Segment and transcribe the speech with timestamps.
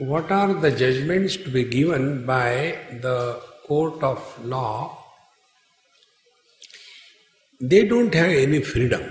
[0.00, 4.96] What are the judgments to be given by the court of law,
[7.60, 9.02] they don't have any freedom.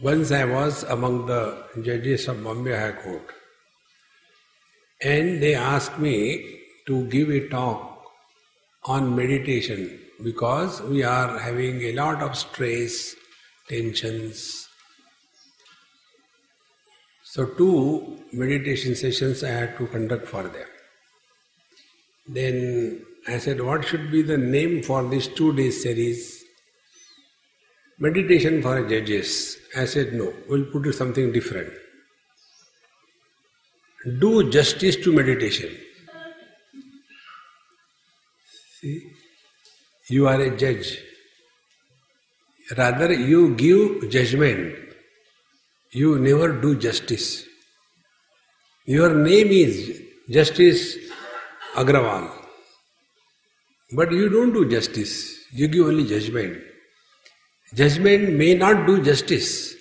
[0.00, 3.26] Once I was among the judges of Bombay High Court,
[5.02, 8.04] and they asked me to give a talk
[8.84, 13.14] on meditation because we are having a lot of stress,
[13.68, 14.69] tensions,
[17.32, 20.66] so, two meditation sessions I had to conduct for them.
[22.26, 26.42] Then I said, What should be the name for this two day series?
[28.00, 29.58] Meditation for judges.
[29.76, 31.72] I said, No, we'll put it something different.
[34.18, 35.70] Do justice to meditation.
[38.80, 39.08] See,
[40.08, 40.98] you are a judge.
[42.76, 44.89] Rather, you give judgment
[45.92, 47.44] you never do justice.
[48.86, 50.96] Your name is Justice
[51.74, 52.30] Agrawal.
[53.92, 56.62] But you don't do justice, you give only judgment.
[57.74, 59.74] Judgment may not do justice.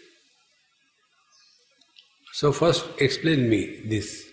[2.33, 4.25] So, first explain me this.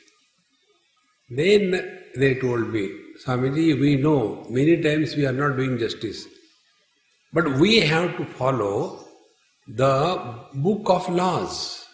[1.28, 2.88] Then they told me,
[3.22, 6.26] Swamiji, we know many times we are not doing justice.
[7.32, 9.05] But we have to follow
[9.68, 11.84] the book of laws.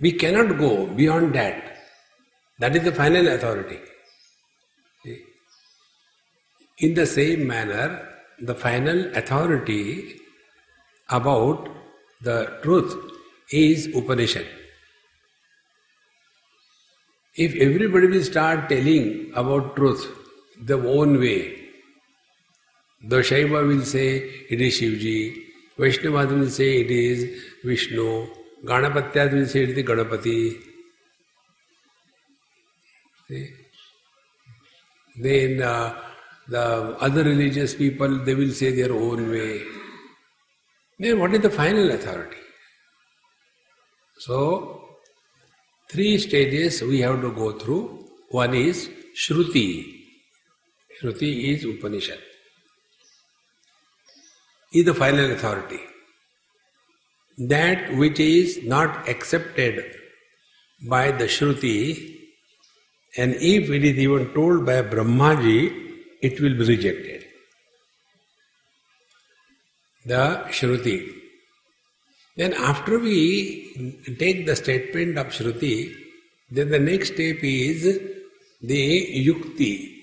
[0.00, 1.78] We cannot go beyond that.
[2.58, 3.78] That is the final authority.
[6.78, 8.08] In the same manner,
[8.40, 10.20] the final authority
[11.10, 11.68] about
[12.22, 12.94] the truth
[13.50, 14.46] is Upanishad.
[17.34, 20.08] If everybody will start telling about truth
[20.60, 21.56] the own way,
[23.02, 25.47] the Shaiva will say it is Shivji,
[25.78, 28.26] Vaishnavas will say it is Vishnu.
[28.64, 30.56] Ganapatyas will say it is Ganapati.
[33.28, 33.50] See?
[35.20, 35.94] Then uh,
[36.48, 39.62] the other religious people, they will say their own way.
[40.98, 42.36] Then what is the final authority?
[44.18, 44.82] So,
[45.88, 48.08] three stages we have to go through.
[48.30, 49.94] One is Shruti.
[51.00, 52.18] Shruti is Upanishad
[54.72, 55.80] is the final authority.
[57.38, 59.94] That which is not accepted
[60.88, 62.16] by the Shruti,
[63.16, 65.88] and if it is even told by Brahmaji,
[66.20, 67.24] it will be rejected.
[70.06, 71.12] The Shruti.
[72.36, 75.92] Then, after we take the statement of Shruti,
[76.50, 78.00] then the next step is
[78.62, 79.94] the Yukti.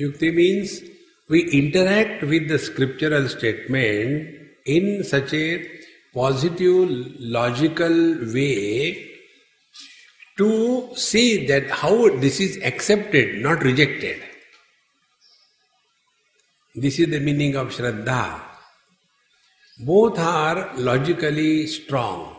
[0.00, 0.80] Yukti means
[1.28, 4.28] we interact with the scriptural statement
[4.64, 5.68] in such a
[6.14, 6.88] positive,
[7.18, 7.92] logical
[8.32, 9.10] way
[10.38, 14.22] to see that how this is accepted, not rejected.
[16.74, 18.40] This is the meaning of Shraddha.
[19.80, 22.36] Both are logically strong.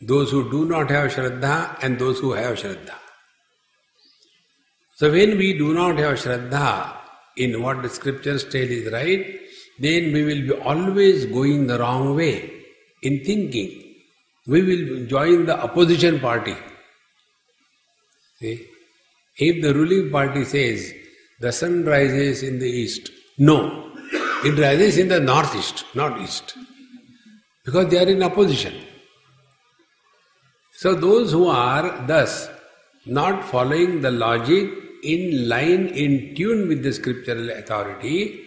[0.00, 2.96] Those who do not have Shraddha and those who have Shraddha.
[4.96, 7.01] So when we do not have Shraddha,
[7.36, 9.40] in what the scriptures tell is right,
[9.78, 12.50] then we will be always going the wrong way
[13.02, 13.70] in thinking.
[14.46, 16.56] We will join the opposition party.
[18.38, 18.66] See?
[19.38, 20.92] If the ruling party says
[21.40, 23.92] the sun rises in the east, no,
[24.44, 26.54] it rises in the northeast, not east,
[27.64, 28.74] because they are in opposition.
[30.72, 32.50] So, those who are thus
[33.06, 38.40] not following the logic in line, in tune with the scriptural authority,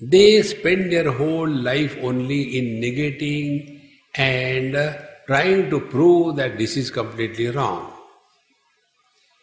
[0.00, 3.80] they spend their whole life only in negating
[4.14, 7.92] and trying to prove that this is completely wrong.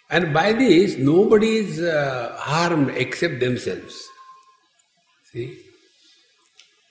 [0.10, 4.08] And by this, nobody is uh, harmed except themselves.
[5.32, 5.58] See?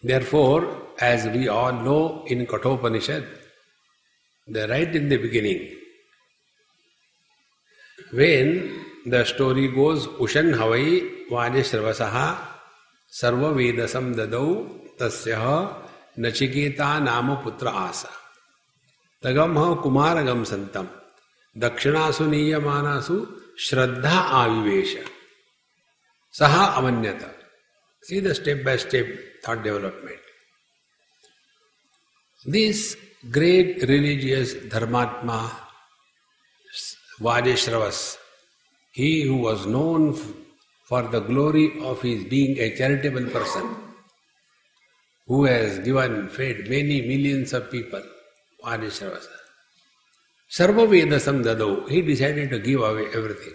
[0.03, 3.27] Therefore, as we all know in Kathopanishad,
[4.49, 5.77] the right in the beginning,
[8.11, 12.37] when the story goes, Ushan Havai Vajashravasah
[13.13, 14.69] Sarva Vedasam Dadau
[14.99, 15.87] Tasya
[16.19, 18.09] Nachiketa नाम पुत्र आसा
[19.23, 20.87] तगम कुमारगम संतम
[21.57, 23.17] दक्षिणासु नीयमानासु
[23.67, 24.97] श्रद्धा आविवेश
[26.35, 27.23] सहा अमन्यत
[28.05, 29.07] see the step by step
[29.47, 30.23] thought development
[32.57, 32.81] this
[33.37, 35.41] great religious धर्मात्मा
[37.21, 38.17] Vajeshravas,
[38.93, 40.15] he who was known
[40.85, 43.77] for the glory of his being a charitable person,
[45.27, 48.03] who has given, fed many millions of people,
[48.65, 49.27] Vajeshravas.
[50.51, 53.55] Sarva Vedasam Dadau, he decided to give away everything.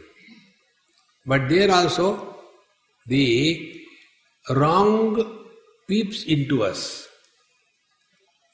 [1.26, 2.38] But there also,
[3.06, 3.84] the
[4.52, 5.44] wrong
[5.88, 7.08] peeps into us.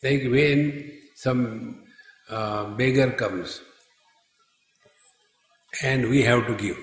[0.03, 1.83] Like when some
[2.29, 3.61] uh, beggar comes
[5.83, 6.77] and we have to give.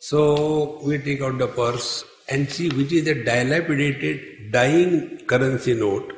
[0.00, 6.12] So we take out the purse and see which is a dilapidated, dying currency note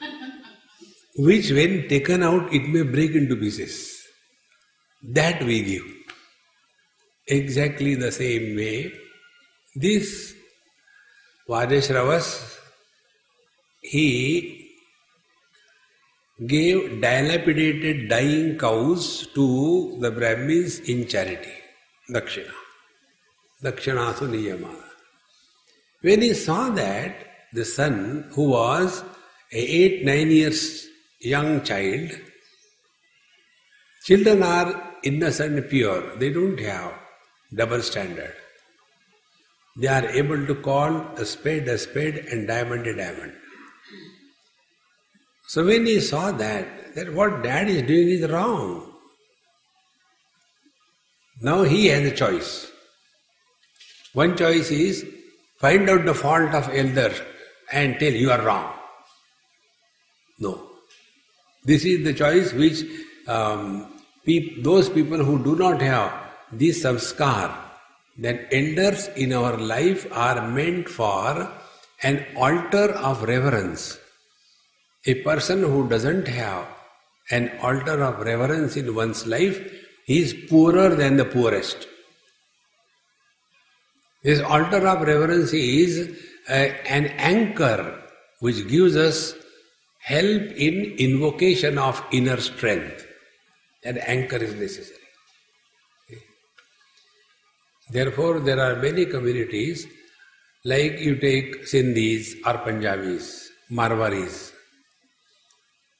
[1.16, 3.96] which when taken out it may break into pieces.
[5.02, 5.84] That we give.
[7.26, 8.92] Exactly the same way,
[9.74, 10.34] this
[11.48, 12.58] Vajeshravas,
[13.82, 14.59] he
[16.46, 21.52] gave dilapidated dying cows to the Brahmins in charity,
[22.10, 22.52] Dakshina.
[23.62, 24.74] Dakshinasu Niyama.
[26.00, 27.14] When he saw that,
[27.52, 29.02] the son, who was
[29.52, 30.86] a eight, nine years
[31.20, 32.10] young child,
[34.04, 36.16] children are innocent pure.
[36.16, 36.94] They don't have
[37.54, 38.34] double standard.
[39.76, 43.34] They are able to call a spade a spade and diamond a diamond.
[45.50, 48.92] So when he saw that, that what dad is doing is wrong.
[51.42, 52.70] Now he has a choice.
[54.12, 55.04] One choice is
[55.58, 57.12] find out the fault of elder
[57.72, 58.72] and tell you are wrong.
[60.38, 60.52] No.
[61.64, 62.84] This is the choice which
[63.26, 63.92] um,
[64.24, 66.12] peop- those people who do not have
[66.52, 67.52] this samskar,
[68.16, 71.50] then elders in our life are meant for
[72.04, 73.99] an altar of reverence.
[75.06, 76.66] A person who doesn't have
[77.30, 79.58] an altar of reverence in one's life
[80.06, 81.86] is poorer than the poorest.
[84.22, 86.18] This altar of reverence is
[86.48, 88.02] uh, an anchor
[88.40, 89.34] which gives us
[90.00, 93.06] help in invocation of inner strength.
[93.84, 94.98] That anchor is necessary.
[97.90, 99.86] Therefore, there are many communities
[100.64, 104.49] like you take Sindhis or Punjabis, Marwaris.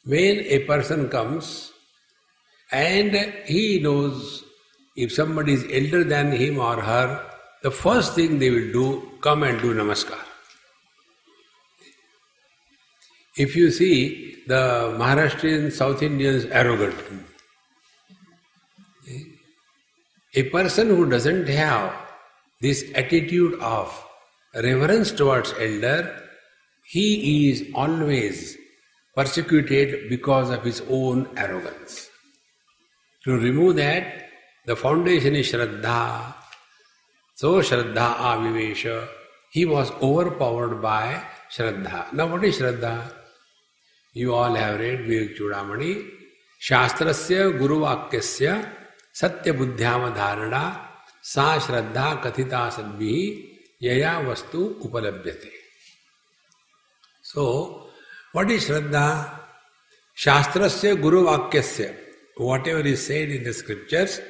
[0.05, 1.73] When a person comes
[2.73, 3.15] and
[3.45, 4.45] he knows
[4.97, 7.27] if somebody is elder than him or her,
[7.63, 10.19] the first thing they will do, come and do namaskar.
[13.37, 16.97] If you see the Maharashtrian South Indians arrogant,
[20.35, 21.93] a person who doesn't have
[22.61, 24.07] this attitude of
[24.55, 26.23] reverence towards elder,
[26.85, 28.57] he is always
[29.15, 32.09] persecuted because of his own arrogance.
[33.25, 34.29] To remove that,
[34.67, 36.35] the foundation is Shraddha.
[37.35, 39.09] So Shraddha Avivesha,
[39.51, 42.13] he was overpowered by Shraddha.
[42.13, 43.13] Now what is Shraddha?
[44.15, 46.09] You all have read Vivek Chudamani,
[46.61, 48.69] Shastrasya Guruvakyasya
[49.13, 50.79] Satya Buddhyama Dharana
[51.23, 53.49] Sa Shraddha Kathita Sadbhi
[53.81, 55.51] Yaya Vastu Upalabhyate.
[57.23, 57.90] So,
[58.33, 59.39] what is Shraddha?
[60.17, 61.97] Shastrasya Guru Vakyasya.
[62.37, 64.21] Whatever is said in the scriptures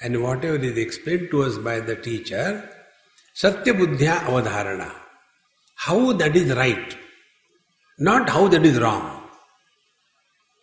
[0.00, 2.68] and whatever is explained to us by the teacher,
[3.34, 4.92] Satya Buddhya Avadharana.
[5.74, 6.96] How that is right,
[7.98, 9.28] not how that is wrong.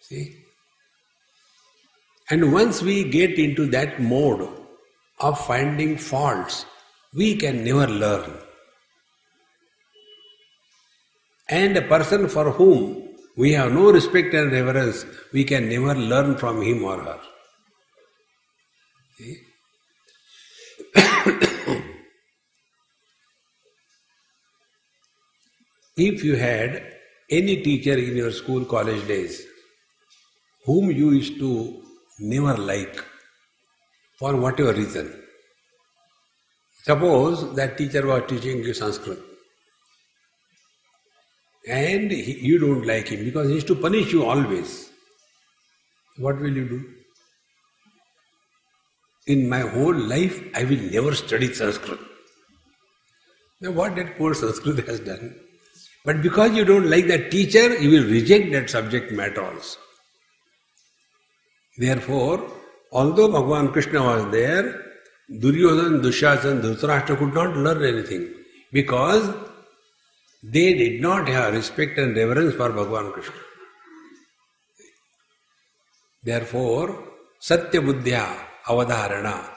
[0.02, 0.44] See?
[2.30, 4.48] And once we get into that mode
[5.20, 6.66] of finding faults,
[7.14, 8.38] we can never learn.
[11.50, 16.38] And a person for whom we have no respect and reverence, we can never learn
[16.38, 17.20] from him or her.
[25.96, 26.84] If you had
[27.30, 29.46] any teacher in your school, college days,
[30.66, 31.84] whom you used to
[32.20, 33.04] never like
[34.18, 35.14] for whatever reason.
[36.84, 39.33] Suppose that teacher was teaching you Sanskrit
[41.68, 44.90] and he, you don't like him because he is to punish you always.
[46.18, 46.84] What will you do?
[49.28, 52.00] In my whole life, I will never study Sanskrit.
[53.62, 55.36] Now, what that poor Sanskrit has done?
[56.04, 59.80] But because you don't like that teacher, you will reject that subject matter also.
[61.78, 62.52] Therefore,
[62.92, 64.84] although Bhagavan Krishna was there,
[65.32, 68.34] Duryodhan, Dushasan, Dhritarashtra could not learn anything
[68.74, 69.34] because
[70.44, 73.36] they did not have respect and reverence for Bhagavan Krishna.
[76.22, 77.04] Therefore,
[77.40, 79.50] Satya Buddhya Avadharana,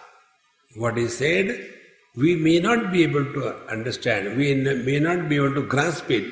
[0.76, 1.72] what is said,
[2.16, 6.24] we may not be able to understand, we may not be able to grasp it,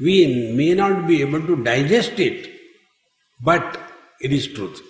[0.00, 2.50] we may not be able to digest it,
[3.42, 3.78] but
[4.20, 4.80] it is truth.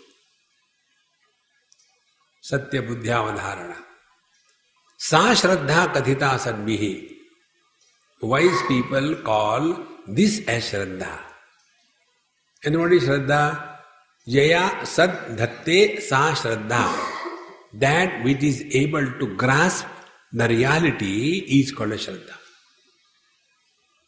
[2.40, 3.76] Satya Avadharana.
[4.98, 7.12] Sa Shraddha Kathita Sadbihi.
[8.22, 11.18] Wise people call this as Shraddha.
[12.64, 13.70] And what is Shraddha?
[14.26, 16.84] Yaya Sad Dhatte Sa Shraddha.
[17.74, 19.86] That which is able to grasp
[20.32, 22.36] the reality is called a Shraddha.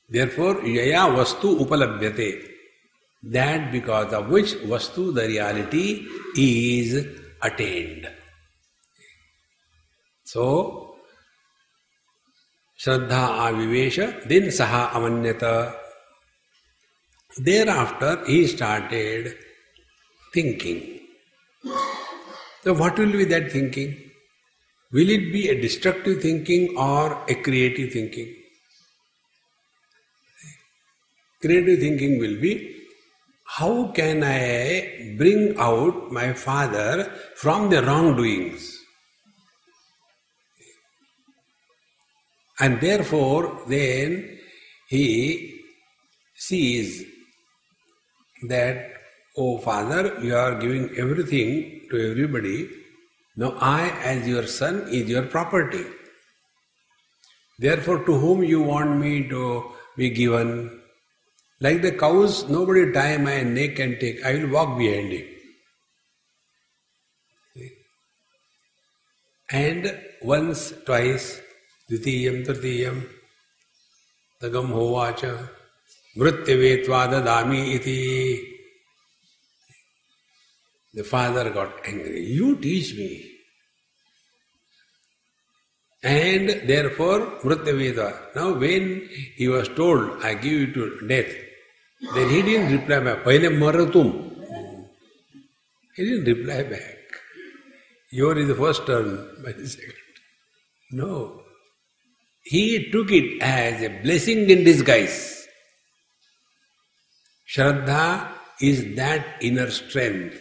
[0.09, 2.51] Therefore, Yaya Vastu Upalabhyate.
[3.25, 6.07] That because of which Vastu, the reality,
[6.37, 7.05] is
[7.43, 8.09] attained.
[10.23, 10.84] So,
[12.79, 15.75] Shraddha Avivesha, then Saha Amanyata.
[17.39, 19.37] Thereafter, he started
[20.33, 21.01] thinking.
[22.63, 24.11] So, what will be that thinking?
[24.93, 28.35] Will it be a destructive thinking or a creative thinking?
[31.41, 32.75] Creative thinking will be
[33.45, 38.74] how can I bring out my father from the wrongdoings?
[42.61, 44.39] And therefore, then
[44.89, 45.61] he
[46.37, 47.05] sees
[48.49, 48.93] that,
[49.37, 52.71] oh Father, you are giving everything to everybody.
[53.37, 55.85] Now I, as your son, is your property.
[57.59, 60.81] Therefore, to whom you want me to be given?
[61.61, 64.25] Like the cows, nobody tie my neck and take.
[64.25, 65.27] I will walk behind him.
[69.51, 71.41] And once, twice,
[71.89, 72.91] द्वितीय, तृतीय।
[74.43, 75.25] दगम होवाच।
[76.19, 77.07] मृत्य Betwa
[80.95, 83.41] the father got angry you teach me
[86.05, 86.51] and
[86.89, 91.33] therefore मृत्यवेद Betwa now when he was told I give you to death
[92.15, 94.09] there he didn't reply back पहले मर तुम.
[95.97, 97.17] He didn't reply back
[98.15, 101.11] your is the first turn by the second no
[102.45, 105.47] He took it as a blessing in disguise.
[107.49, 110.41] Shraddha is that inner strength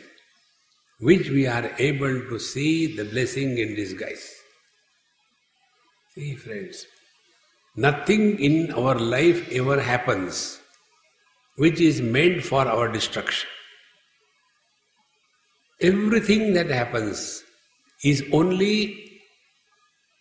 [1.00, 4.36] which we are able to see the blessing in disguise.
[6.14, 6.86] See, friends,
[7.76, 10.60] nothing in our life ever happens
[11.56, 13.50] which is meant for our destruction.
[15.82, 17.44] Everything that happens
[18.04, 19.22] is only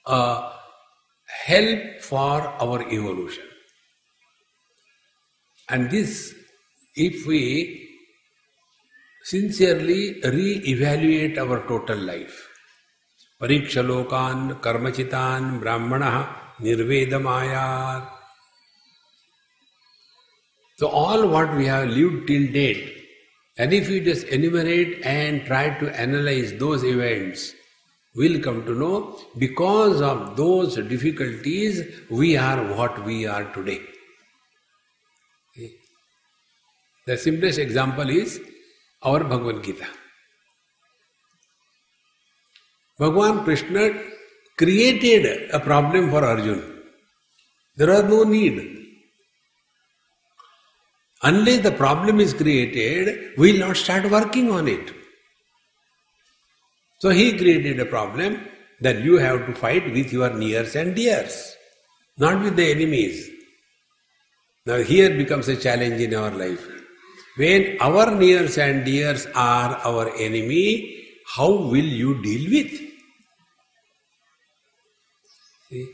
[0.07, 0.53] a
[1.47, 3.45] help for our evolution.
[5.69, 6.35] And this,
[6.95, 7.89] if we
[9.25, 12.49] sincerely re-evaluate our total life,
[13.41, 18.09] Parikshalokan, Karmachitan, Brahmana, Nirvedamayar.
[20.77, 22.99] So all what we have lived till date,
[23.59, 27.55] and if we just enumerate and try to analyze those events,
[28.15, 33.81] we'll come to know because of those difficulties, we are what we are today.
[37.07, 38.41] The simplest example is
[39.03, 39.87] our Bhagavad Gita.
[43.01, 43.91] Bhagavan Krishna
[44.57, 46.63] created a problem for Arjuna.
[47.77, 48.79] There was no need.
[51.25, 55.02] Unless the problem is created, we will not start working on it.
[57.03, 58.47] So he created a problem
[58.81, 61.57] that you have to fight with your nears and dears,
[62.17, 63.29] not with the enemies.
[64.67, 66.65] Now here becomes a challenge in our life.
[67.37, 72.71] When our nears and dears are our enemy, how will you deal with?
[75.71, 75.89] See?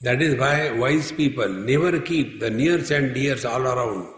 [0.00, 4.15] That is why wise people never keep the nears and dears all around.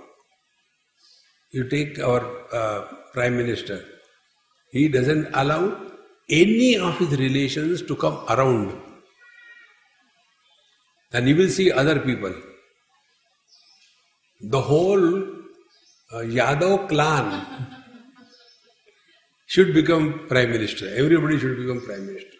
[1.51, 3.85] You take our uh, Prime Minister,
[4.71, 5.81] he doesn't allow
[6.29, 8.81] any of his relations to come around.
[11.13, 12.35] And you will see other people.
[14.43, 17.47] The whole uh, Yadav clan
[19.47, 20.95] should become Prime Minister.
[20.95, 22.37] Everybody should become Prime Minister.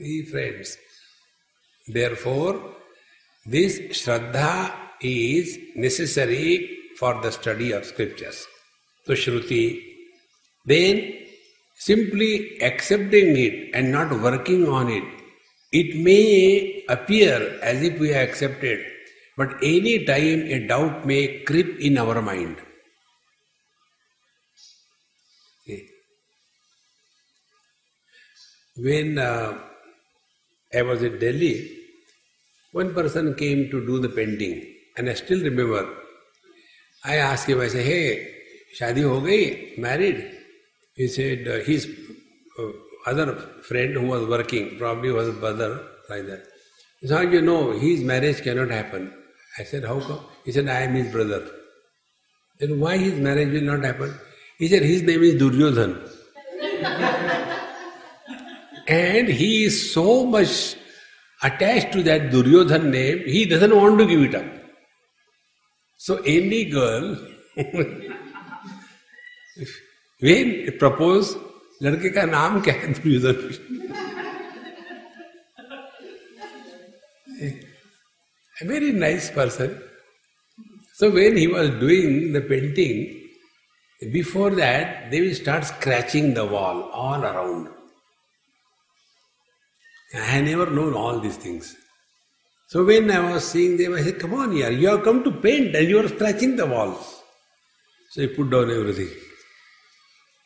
[0.00, 0.76] See, friends,
[1.86, 2.74] Therefore,
[3.44, 8.46] this Shraddha is necessary for the study of scriptures.
[9.04, 9.82] So, Shruti,
[10.64, 11.14] then
[11.76, 15.04] simply accepting it and not working on it,
[15.72, 18.84] it may appear as if we have accepted,
[19.36, 22.56] but any time a doubt may creep in our mind.
[28.78, 29.58] When uh,
[30.74, 31.76] I was in Delhi,
[32.72, 34.66] one person came to do the painting,
[34.98, 36.05] and I still remember.
[37.06, 38.34] Said, Hey,
[38.78, 40.32] Shadi ho gayi, married?
[40.94, 41.88] He said, uh, his
[42.58, 42.68] uh,
[43.06, 43.34] other
[43.68, 46.44] friend who was working, probably was a brother, like that.
[47.00, 49.12] He said, you know his marriage cannot happen?
[49.58, 50.20] I said, How come?
[50.44, 51.46] He said, I am his brother.
[52.58, 54.14] Then why his marriage will not happen?
[54.58, 56.10] He said, His name is Duryodhan.
[58.88, 60.76] and he is so much
[61.42, 64.44] attached to that Duryodhan name, he doesn't want to give it up.
[66.05, 67.17] So any girl
[70.19, 71.35] when propose
[71.83, 73.81] लड़के का नाम क्या है Duryodhan
[78.61, 79.81] a very nice person.
[80.93, 83.21] So when he was doing the painting,
[84.11, 87.69] before that they will start scratching the wall all around.
[90.13, 91.75] I had never known all these things.
[92.68, 95.30] So when I was seeing them, I said, Come on here, you have come to
[95.30, 97.22] paint and you are scratching the walls.
[98.10, 99.08] So he put down everything.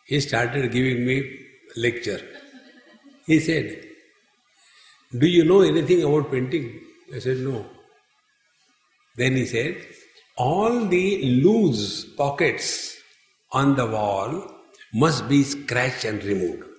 [0.07, 1.39] He started giving me
[1.77, 2.21] lecture.
[3.27, 3.85] He said,
[5.19, 6.81] Do you know anything about painting?
[7.15, 7.65] I said, No.
[9.17, 9.77] Then he said,
[10.37, 12.97] All the loose pockets
[13.53, 14.57] on the wall
[14.93, 16.70] must be scratched and removed.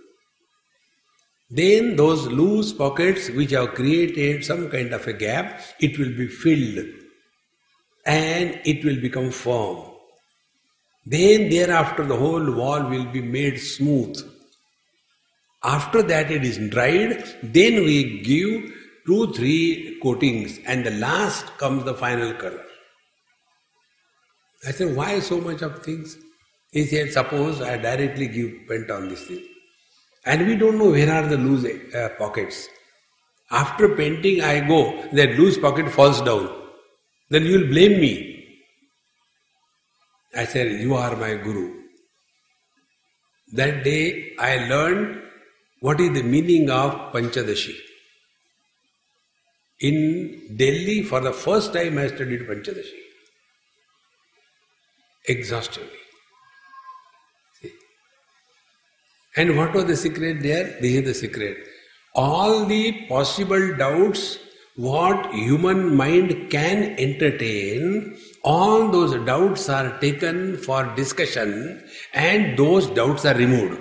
[1.53, 6.27] Then those loose pockets which have created some kind of a gap, it will be
[6.27, 6.85] filled
[8.05, 9.83] and it will become firm.
[11.05, 14.17] Then thereafter the whole wall will be made smooth.
[15.61, 18.71] After that it is dried, then we give
[19.05, 22.63] two, three coatings and the last comes the final color.
[24.65, 26.17] I said, why so much of things?
[26.71, 29.43] He said, suppose I directly give paint on this thing.
[30.25, 32.67] And we don't know where are the loose uh, pockets.
[33.49, 36.49] After painting, I go, that loose pocket falls down.
[37.29, 38.57] Then you will blame me.
[40.35, 41.81] I said, You are my guru.
[43.53, 45.21] That day I learned
[45.81, 47.75] what is the meaning of Panchadashi.
[49.79, 52.99] In Delhi, for the first time, I studied Panchadashi
[55.27, 56.00] exhaustively.
[59.35, 60.77] And what was the secret there?
[60.81, 61.57] This is the secret.
[62.13, 64.39] All the possible doubts
[64.75, 73.25] what human mind can entertain, all those doubts are taken for discussion and those doubts
[73.25, 73.79] are removed.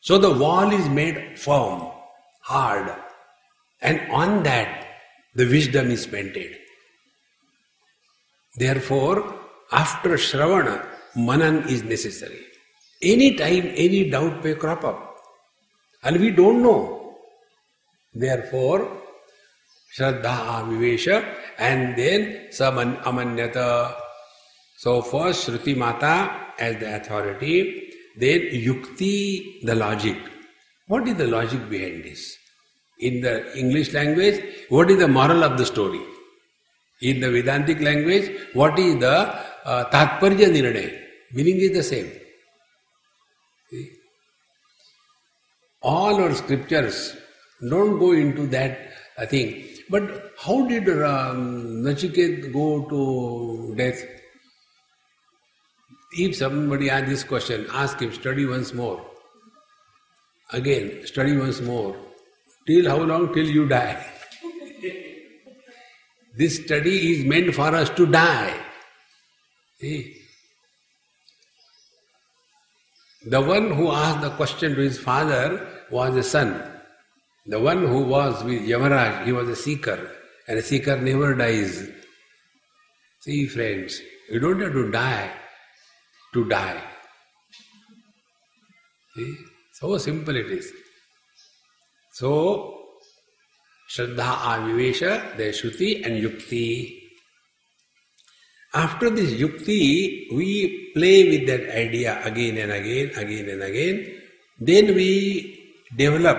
[0.00, 1.90] So the wall is made firm,
[2.42, 2.94] hard,
[3.82, 4.86] and on that
[5.34, 6.56] the wisdom is painted.
[8.56, 9.38] Therefore,
[9.72, 10.86] after Shravana,
[11.16, 12.45] Manan is necessary.
[13.02, 15.16] Any time, any doubt may crop up.
[16.02, 17.16] And we don't know.
[18.14, 19.02] Therefore,
[19.96, 21.24] Shraddha Vivesha
[21.58, 23.94] and then Saman Amanyata.
[24.78, 30.16] So first Shruti Mata as the authority, then Yukti the logic.
[30.86, 32.36] What is the logic behind this?
[33.00, 36.00] In the English language, what is the moral of the story?
[37.02, 39.28] In the Vedantic language, what is the
[39.64, 40.98] uh, Tatparya Nirnay?
[41.32, 42.10] Meaning is the same.
[45.86, 47.16] All our scriptures
[47.70, 48.90] don't go into that
[49.30, 49.68] thing.
[49.88, 54.02] But how did um, Nachiket go to death?
[56.18, 59.00] If somebody asks this question, ask him, study once more.
[60.52, 61.94] Again, study once more.
[62.66, 63.32] Till how long?
[63.32, 64.04] Till you die.
[66.36, 68.58] this study is meant for us to die.
[69.80, 70.16] See?
[73.26, 76.62] The one who asked the question to his father was a son.
[77.46, 80.10] The one who was with Yamaraj, he was a seeker,
[80.48, 81.88] and a seeker never dies.
[83.20, 85.30] See, friends, you don't have to die
[86.34, 86.82] to die.
[89.14, 89.34] See?
[89.74, 90.72] So simple it is.
[92.12, 92.82] So,
[93.90, 97.02] Shraddha Avivesha, the Shruti and Yukti.
[98.74, 104.20] After this yukti, we play with that idea again and again, again and again.
[104.58, 106.38] Then we develop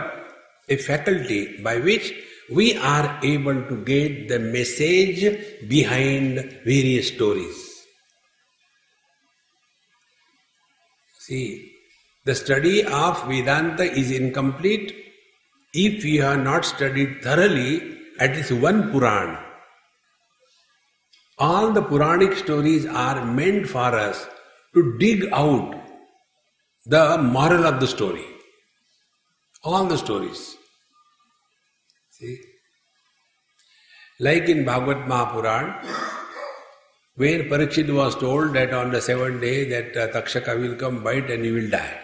[0.69, 2.13] a faculty by which
[2.51, 7.85] we are able to get the message behind various stories.
[11.19, 11.73] See,
[12.25, 14.95] the study of Vedanta is incomplete
[15.73, 19.37] if we have not studied thoroughly at least one Puran.
[21.37, 24.25] All the Puranic stories are meant for us
[24.73, 25.75] to dig out
[26.85, 28.25] the moral of the story.
[29.69, 30.55] All the stories.
[32.11, 32.39] See?
[34.17, 35.65] Like in Bhagavat Mahapuran,
[37.15, 41.29] where Parikshit was told that on the seventh day that uh, Takshaka will come bite
[41.29, 41.99] and he will die.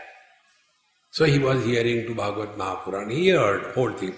[1.11, 3.09] So he was hearing to Bhagavat Mahapuran.
[3.13, 4.13] He heard whole thing.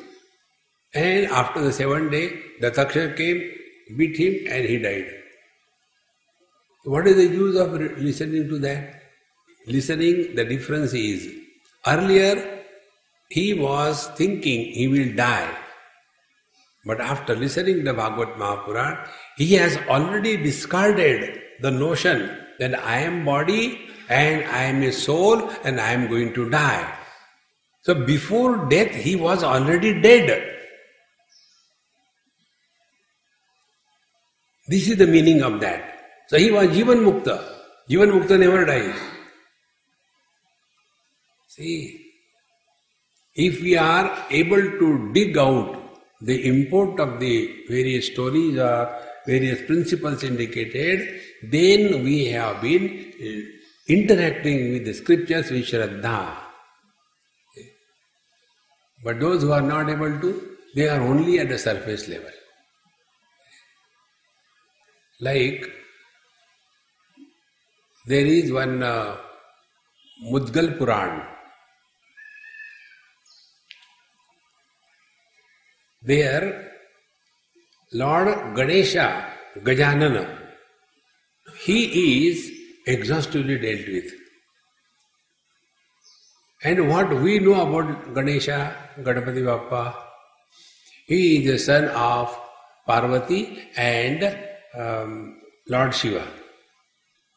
[0.96, 2.28] And after the seventh day,
[2.62, 3.52] the Takshaka came,
[3.96, 5.08] beat him and he died.
[6.86, 9.04] What is the use of listening to that?
[9.68, 11.32] Listening, the difference is,
[11.86, 12.55] earlier
[13.30, 15.58] he was thinking he will die.
[16.86, 19.08] But after listening to Bhagavat Mahapuran,
[19.38, 25.50] he has already discarded the notion that I am body and I am a soul
[25.64, 26.94] and I am going to die.
[27.82, 30.52] So before death, he was already dead.
[34.68, 36.00] This is the meaning of that.
[36.28, 37.44] So he was Jivan Mukta.
[37.90, 38.96] Jivan Mukta never dies.
[41.48, 42.05] See,
[43.36, 45.82] if we are able to dig out
[46.22, 53.94] the import of the various stories or various principles indicated, then we have been uh,
[53.94, 56.38] interacting with the scriptures with Shraddha.
[59.04, 62.32] But those who are not able to, they are only at the surface level.
[65.20, 65.70] Like
[68.08, 69.18] there is one uh,
[70.32, 71.35] Mudgal Puran
[76.06, 76.72] There,
[77.94, 79.26] Lord Ganesha,
[79.58, 80.38] Gajanana,
[81.64, 82.52] he is
[82.86, 84.12] exhaustively dealt with.
[86.64, 89.96] And what we know about Ganesha, Ganapati Bappa,
[91.08, 92.38] he is the son of
[92.86, 94.38] Parvati and
[94.76, 96.28] um, Lord Shiva.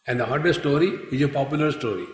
[0.06, 2.06] And the other story is a popular story.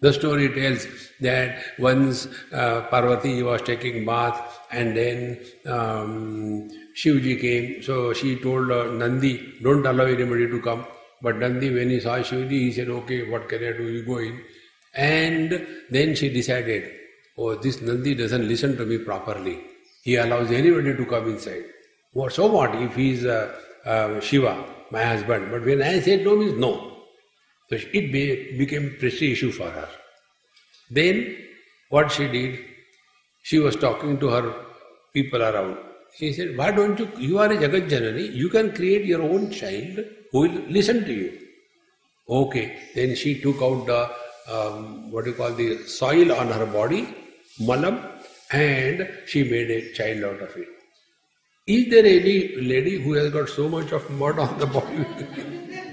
[0.00, 0.86] The story tells
[1.20, 7.82] that once uh, Parvati was taking bath and then um, Shivji came.
[7.82, 10.86] So she told uh, Nandi, don't allow anybody to come.
[11.20, 13.88] But Nandi, when he saw Shivji, he said, okay, what can I do?
[13.88, 14.40] You go in.
[14.94, 16.92] And then she decided,
[17.36, 19.60] oh, this Nandi doesn't listen to me properly.
[20.02, 21.64] He allows anybody to come inside.
[22.12, 23.52] Well, so what if he is uh,
[23.84, 25.50] uh, Shiva, my husband?
[25.50, 26.97] But when I said no means no.
[27.70, 29.88] So it be, became prestige issue for her.
[30.90, 31.36] Then
[31.90, 32.58] what she did,
[33.42, 34.54] she was talking to her
[35.12, 35.76] people around.
[36.16, 39.50] She said, Why don't you, you are a Jagat Janani, you can create your own
[39.50, 39.98] child
[40.32, 41.38] who will listen to you.
[42.28, 44.10] Okay, then she took out the,
[44.52, 47.14] um, what do you call the soil on her body,
[47.60, 48.00] malam,
[48.50, 50.68] and she made a child out of it.
[51.66, 55.04] Is there any lady who has got so much of mud on the body?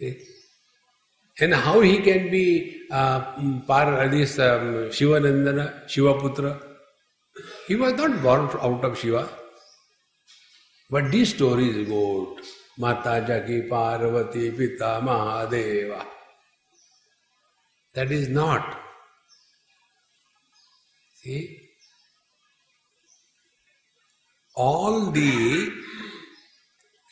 [0.00, 3.20] And how he can be uh,
[3.66, 6.60] par, this um, Shivaputra?
[7.66, 9.28] He was not born out of Shiva.
[10.90, 12.38] But these stories go
[12.78, 16.06] Mata Jaki Parvati Pita Mahadeva.
[17.94, 18.80] That is not.
[21.14, 21.60] See?
[24.56, 25.72] All the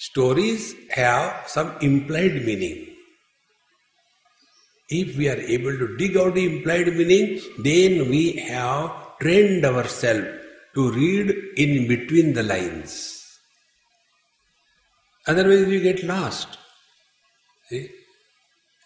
[0.06, 2.76] stories have some implied meaning.
[4.88, 10.26] If we are able to dig out the implied meaning, then we have trained ourselves
[10.74, 12.92] to read in between the lines.
[15.26, 16.58] Otherwise, we get lost.
[17.68, 17.88] See?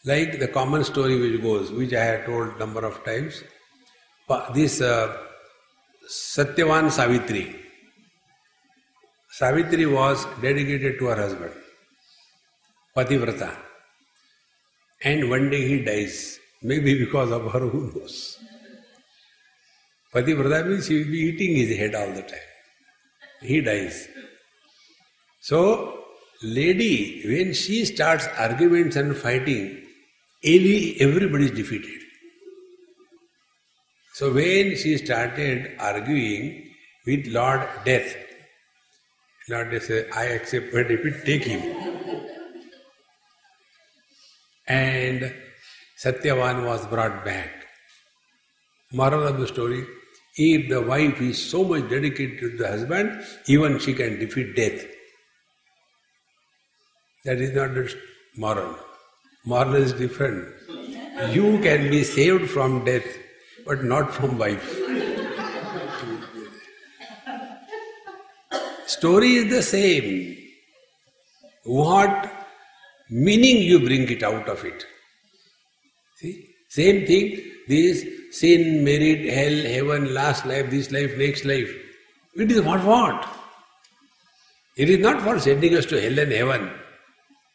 [0.05, 3.43] Like the common story which goes, which I have told number of times,
[4.55, 5.17] this uh,
[6.09, 7.66] Satyavan Savitri.
[9.39, 11.53] Savitri was dedicated to her husband,
[12.97, 13.55] Pativrata.
[15.05, 16.39] And one day he dies.
[16.63, 18.39] Maybe because of her, who knows?
[20.15, 22.49] Pativrata means he will be eating his head all the time.
[23.43, 24.09] He dies.
[25.41, 26.05] So,
[26.43, 29.83] lady, when she starts arguments and fighting,
[30.43, 32.01] everybody is defeated.
[34.15, 36.71] So when she started arguing
[37.05, 38.17] with Lord Death,
[39.49, 41.63] Lord Death said, I accept, but if it take him.
[44.67, 45.33] And
[46.03, 47.51] Satyavan was brought back.
[48.93, 49.85] Moral of the story
[50.37, 54.85] If the wife is so much dedicated to the husband, even she can defeat death.
[57.25, 57.95] That is not the
[58.37, 58.77] moral.
[59.45, 60.47] Moral is different.
[61.33, 63.07] You can be saved from death,
[63.65, 64.86] but not from wife.
[68.99, 70.37] Story is the same.
[71.65, 72.33] What
[73.11, 74.85] meaning you bring it out of it.
[76.17, 76.49] See?
[76.69, 81.73] Same thing, this sin, merit, hell, heaven, last life, this life, next life.
[82.35, 83.29] It is what what?
[84.77, 86.71] It is not for sending us to hell and heaven.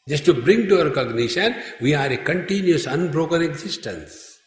[0.08, 4.39] Just to bring to our cognition, we are a continuous, unbroken existence.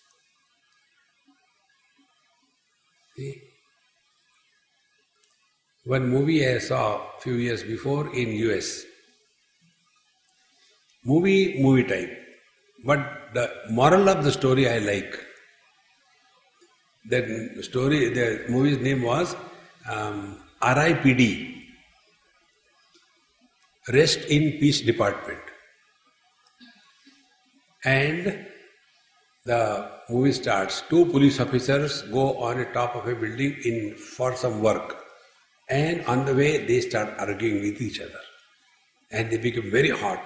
[3.17, 3.44] See?
[5.85, 8.85] One movie I saw a few years before in US.
[11.05, 12.11] Movie, movie type.
[12.87, 15.15] But the moral of the story I like.
[17.11, 17.27] That
[17.61, 19.37] story, the movie's name was
[19.91, 21.55] um, RIPD.
[23.93, 25.41] Rest in Peace Department.
[27.85, 28.47] And
[29.45, 30.83] the movie starts.
[30.89, 35.04] Two police officers go on the top of a building in for some work.
[35.69, 38.21] And on the way they start arguing with each other.
[39.11, 40.23] And they become very hot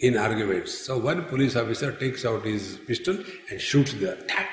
[0.00, 0.78] in arguments.
[0.78, 3.18] So one police officer takes out his pistol
[3.50, 4.48] and shoots the tap.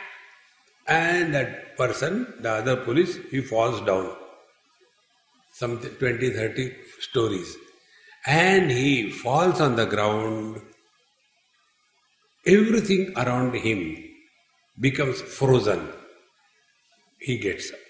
[0.88, 4.16] And that person, the other police, he falls down.
[5.52, 7.56] Some 20, 30 stories
[8.26, 10.62] and he falls on the ground,
[12.46, 13.98] everything around him
[14.80, 15.90] becomes frozen.
[17.20, 17.83] He gets up.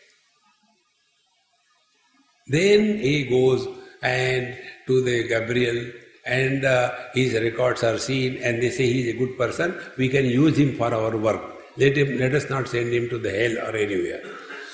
[2.47, 3.67] Then he goes
[4.01, 5.91] and to the Gabriel
[6.25, 10.09] and uh, his records are seen and they say he is a good person, we
[10.09, 11.41] can use him for our work.
[11.77, 14.21] Let him let us not send him to the hell or anywhere.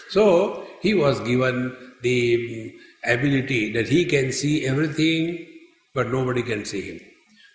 [0.09, 5.45] So he was given the ability that he can see everything
[5.93, 6.99] but nobody can see him.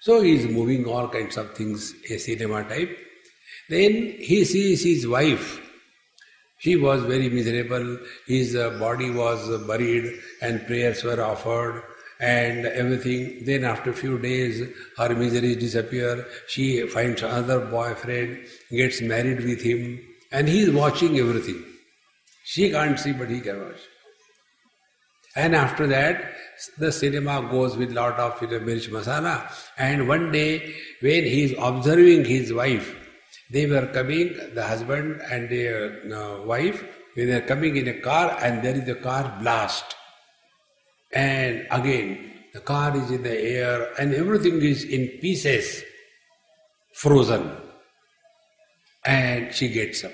[0.00, 2.98] So he is moving all kinds of things, a cinema type.
[3.68, 5.63] Then he sees his wife.
[6.64, 7.98] She was very miserable.
[8.26, 11.82] His uh, body was buried and prayers were offered
[12.18, 13.44] and everything.
[13.44, 16.26] Then after a few days, her miseries disappear.
[16.46, 20.00] She finds another boyfriend, gets married with him,
[20.32, 21.62] and he is watching everything.
[22.44, 23.82] She can't see, but he can watch.
[25.36, 26.32] And after that,
[26.78, 29.52] the cinema goes with lot of you mirch masala.
[29.76, 33.03] And one day, when he is observing his wife,
[33.50, 36.84] they were coming, the husband and the uh, wife,
[37.16, 39.94] they are coming in a car, and there is a car blast.
[41.12, 45.84] And again, the car is in the air, and everything is in pieces,
[46.94, 47.56] frozen.
[49.04, 50.12] And she gets up.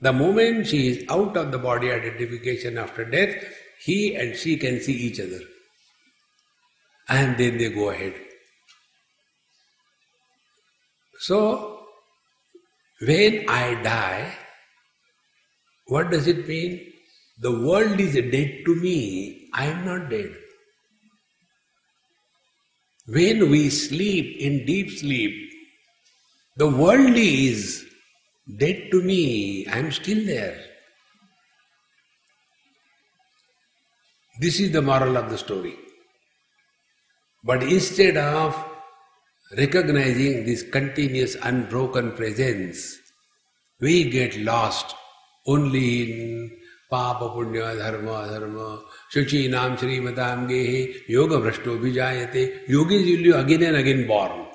[0.00, 3.34] The moment she is out of the body identification after death,
[3.80, 5.40] he and she can see each other.
[7.08, 8.14] And then they go ahead.
[11.18, 11.86] So,
[13.00, 14.34] when I die,
[15.86, 16.92] what does it mean?
[17.40, 20.32] The world is dead to me, I am not dead.
[23.06, 25.50] When we sleep in deep sleep,
[26.56, 27.84] the world is
[28.56, 30.58] dead to me, I am still there.
[34.40, 35.74] This is the moral of the story.
[37.42, 38.54] But instead of
[39.56, 42.98] recognizing this continuous unbroken presence,
[43.80, 44.94] we get lost
[45.46, 46.58] only in
[46.90, 48.82] Papa Punya Dharma Dharma
[49.14, 54.46] Shuchi Nam Shri Madam Yoga Vrashto Vijayate Yogis will be again and again born.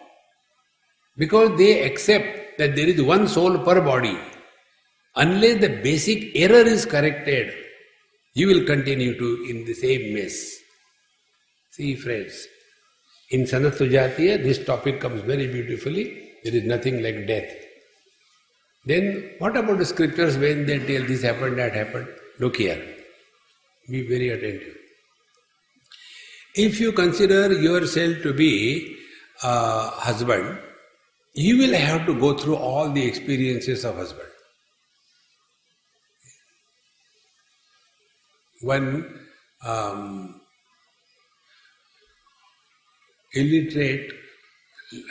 [1.15, 4.17] Because they accept that there is one soul per body.
[5.15, 7.53] Unless the basic error is corrected,
[8.33, 10.55] you will continue to in the same mess.
[11.71, 12.47] See, friends,
[13.29, 16.29] in Sanatsujatiya, this topic comes very beautifully.
[16.43, 17.49] There is nothing like death.
[18.85, 22.07] Then, what about the scriptures when they tell this happened, that happened?
[22.39, 22.81] Look here.
[23.89, 24.75] Be very attentive.
[26.55, 28.97] If you consider yourself to be
[29.41, 30.59] a husband,
[31.33, 34.29] you will have to go through all the experiences of husband.
[38.61, 39.19] One
[39.65, 40.41] um,
[43.33, 44.11] illiterate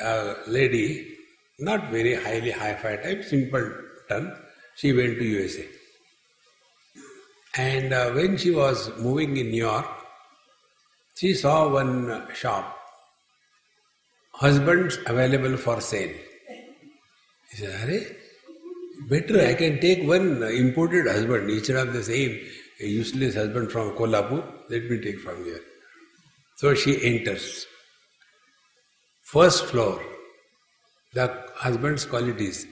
[0.03, 1.17] uh, lady,
[1.59, 4.35] not very highly high-fi type, simpleton,
[4.77, 5.67] she went to USA.
[7.57, 9.87] And uh, when she was moving in New York,
[11.15, 12.79] she saw one shop,
[14.33, 16.15] husbands available for sale.
[17.51, 18.17] He said, Are,
[19.09, 22.41] Better, I can take one imported husband instead of the same
[22.79, 24.45] useless husband from Kolhapur.
[24.69, 25.61] Let me take from here.
[26.57, 27.67] So she enters.
[29.33, 29.99] First floor,
[31.15, 32.67] the husband's qualities.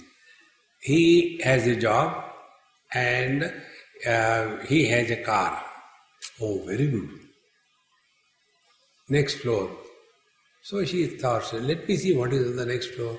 [0.82, 2.22] He has a job
[2.92, 3.50] and
[4.06, 5.62] uh, he has a car.
[6.38, 7.08] Oh, very good.
[9.08, 9.70] Next floor.
[10.62, 13.18] So she thought, let me see what is on the next floor.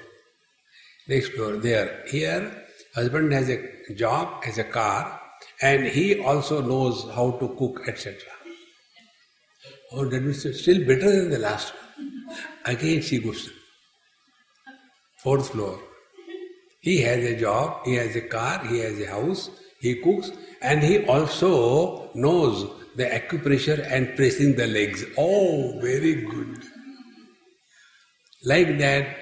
[1.07, 2.03] Next floor, there.
[2.07, 5.19] Here, husband has a job, has a car,
[5.63, 8.19] and he also knows how to cook, etc.
[9.93, 11.80] Oh, that means still better than the last one.
[12.65, 13.49] Again she goes.
[15.23, 15.79] Fourth floor.
[16.81, 20.81] He has a job, he has a car, he has a house, he cooks, and
[20.81, 25.05] he also knows the acupressure and pressing the legs.
[25.17, 26.63] Oh, very good.
[28.43, 29.15] Like that,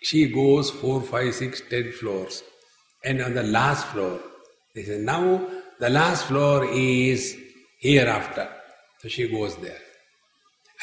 [0.00, 2.42] she goes four, five, six, ten floors.
[3.04, 4.20] And on the last floor,
[4.74, 5.46] they say, now
[5.80, 7.36] the last floor is
[7.80, 8.48] hereafter.
[9.00, 9.83] So she goes there.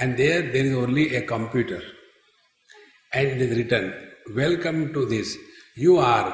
[0.02, 1.80] And there, there is only a computer.
[3.14, 3.94] And it is written,
[4.36, 5.38] Welcome to this.
[5.76, 6.32] You are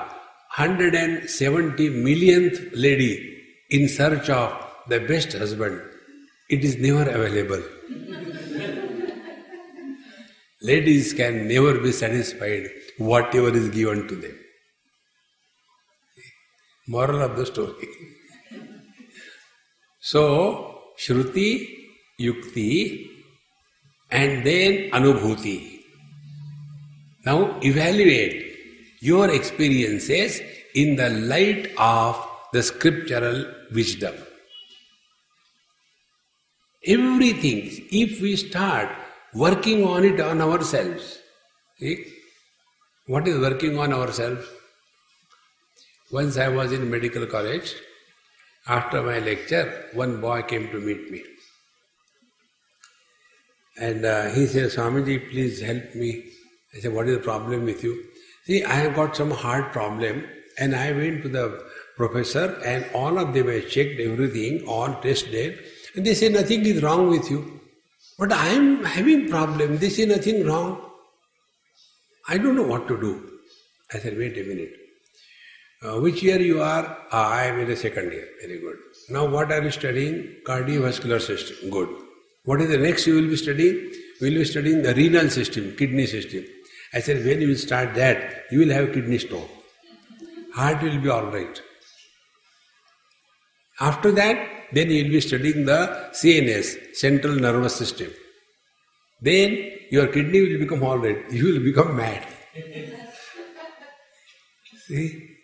[0.55, 4.53] 170 millionth lady in search of
[4.87, 5.81] the best husband.
[6.49, 7.61] It is never available.
[10.61, 14.39] Ladies can never be satisfied whatever is given to them.
[16.87, 17.89] Moral of the story.
[19.99, 21.67] so, Shruti,
[22.19, 23.16] Yukti,
[24.11, 25.81] and then Anubhuti.
[27.25, 28.55] Now evaluate
[28.99, 30.41] your experiences
[30.73, 34.15] in the light of the scriptural wisdom.
[36.85, 38.89] Everything, if we start
[39.33, 41.19] working on it on ourselves,
[41.79, 42.05] see,
[43.07, 44.45] what is working on ourselves?
[46.11, 47.75] Once I was in medical college,
[48.67, 51.23] after my lecture, one boy came to meet me.
[53.79, 56.25] And uh, he said, Swamiji, please help me.
[56.75, 58.03] I said, What is the problem with you?
[58.45, 60.25] See, I have got some heart problem,
[60.57, 61.63] and I went to the
[61.95, 65.59] professor, and all of them have checked everything, all tested,
[65.95, 67.59] and they say nothing is wrong with you.
[68.17, 69.77] But I am having problem.
[69.77, 70.81] They say nothing wrong.
[72.27, 73.31] I don't know what to do.
[73.93, 74.73] I said, wait a minute.
[75.83, 76.97] Uh, which year you are?
[77.11, 78.27] Ah, I am in the second year.
[78.41, 78.77] Very good.
[79.09, 80.37] Now what are you studying?
[80.45, 81.69] Cardiovascular system.
[81.69, 82.06] Good.
[82.47, 83.75] What is the next you will be studying?
[84.21, 86.45] We will be studying the renal system, kidney system.
[86.93, 89.49] I said, when you will start that, you will have kidney stone.
[90.53, 91.61] Heart will be alright.
[93.81, 98.11] After that, then you will be studying the CNS, central nervous system.
[99.21, 101.29] Then your kidney will become alright.
[101.29, 102.25] You will become mad.
[104.87, 105.35] See?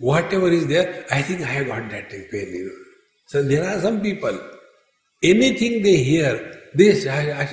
[0.00, 2.28] Whatever is there, I think I have got that pain.
[2.30, 2.72] You know.
[3.26, 4.38] So there are some people,
[5.22, 6.36] anything they hear
[6.76, 6.90] they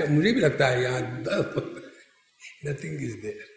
[0.10, 1.02] मुझे भी लगता है यहाँ
[2.66, 3.48] nothing is there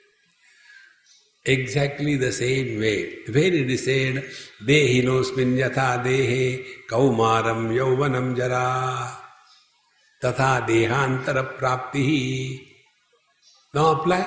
[1.46, 2.94] exactly the same way
[3.30, 6.52] very डिसेड said देहिनोस्मिन यथा देहे
[6.90, 8.68] कौमारम यौवनम जरा
[10.22, 12.22] तथा देहांतर प्राप्ति ही
[13.74, 14.22] know apply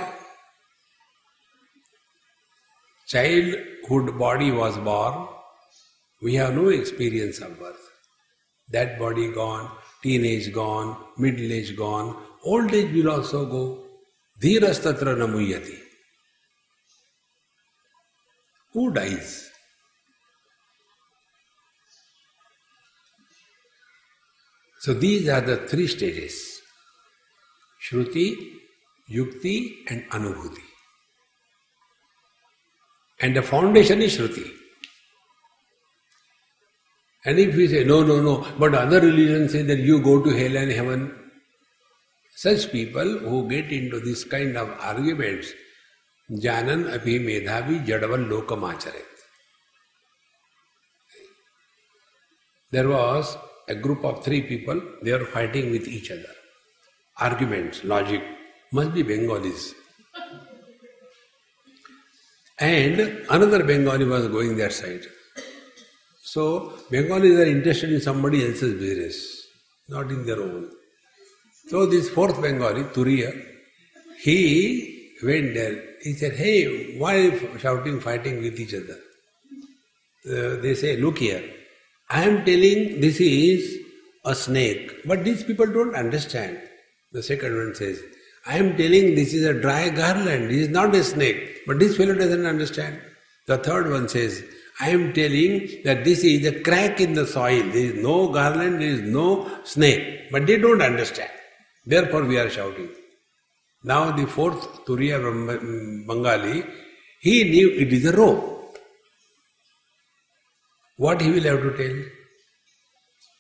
[3.08, 5.26] childhood body was born
[6.22, 7.85] we have no experience of birth
[8.70, 13.84] That body gone, teenage gone, middle age gone, old age will also go.
[14.42, 15.78] Dhirastatra namuyati.
[18.74, 19.50] Who dies?
[24.80, 26.62] So these are the three stages
[27.82, 28.36] Shruti,
[29.10, 30.62] Yukti, and Anubhuti.
[33.20, 34.52] And the foundation is Shruti.
[37.26, 40.30] And if we say, no, no, no, but other religions say that you go to
[40.30, 41.12] hell and heaven,
[42.36, 45.52] such people who get into this kind of arguments,
[46.30, 49.06] janan abhi medhavi jadaval lokam acharet.
[52.72, 53.38] There was
[53.68, 56.34] a group of three people, they were fighting with each other.
[57.18, 58.22] Arguments, logic,
[58.72, 59.74] must be Bengalis.
[62.60, 65.06] And another Bengali was going that side.
[66.36, 69.18] So Bengalis are interested in somebody else's business,
[69.88, 70.70] not in their own.
[71.70, 73.32] So this fourth Bengali, Turiya,
[74.20, 75.82] he went there.
[76.02, 77.16] He said, hey, why
[77.58, 78.98] shouting, fighting with each other?
[80.30, 81.42] Uh, they say, look here,
[82.10, 83.78] I am telling this is
[84.26, 86.60] a snake, but these people don't understand.
[87.14, 88.02] The second one says,
[88.46, 91.96] I am telling this is a dry garland, this is not a snake, but this
[91.96, 93.00] fellow doesn't understand.
[93.48, 94.44] The third one says,
[94.80, 97.64] I am telling that this is a crack in the soil.
[97.64, 100.32] There is no garland, there is no snake.
[100.32, 101.30] But they don't understand.
[101.86, 102.90] Therefore we are shouting.
[103.84, 105.20] Now the fourth Turiya
[106.08, 106.66] Bengali,
[107.22, 108.78] he knew it is a rope.
[110.98, 111.96] What he will have to tell?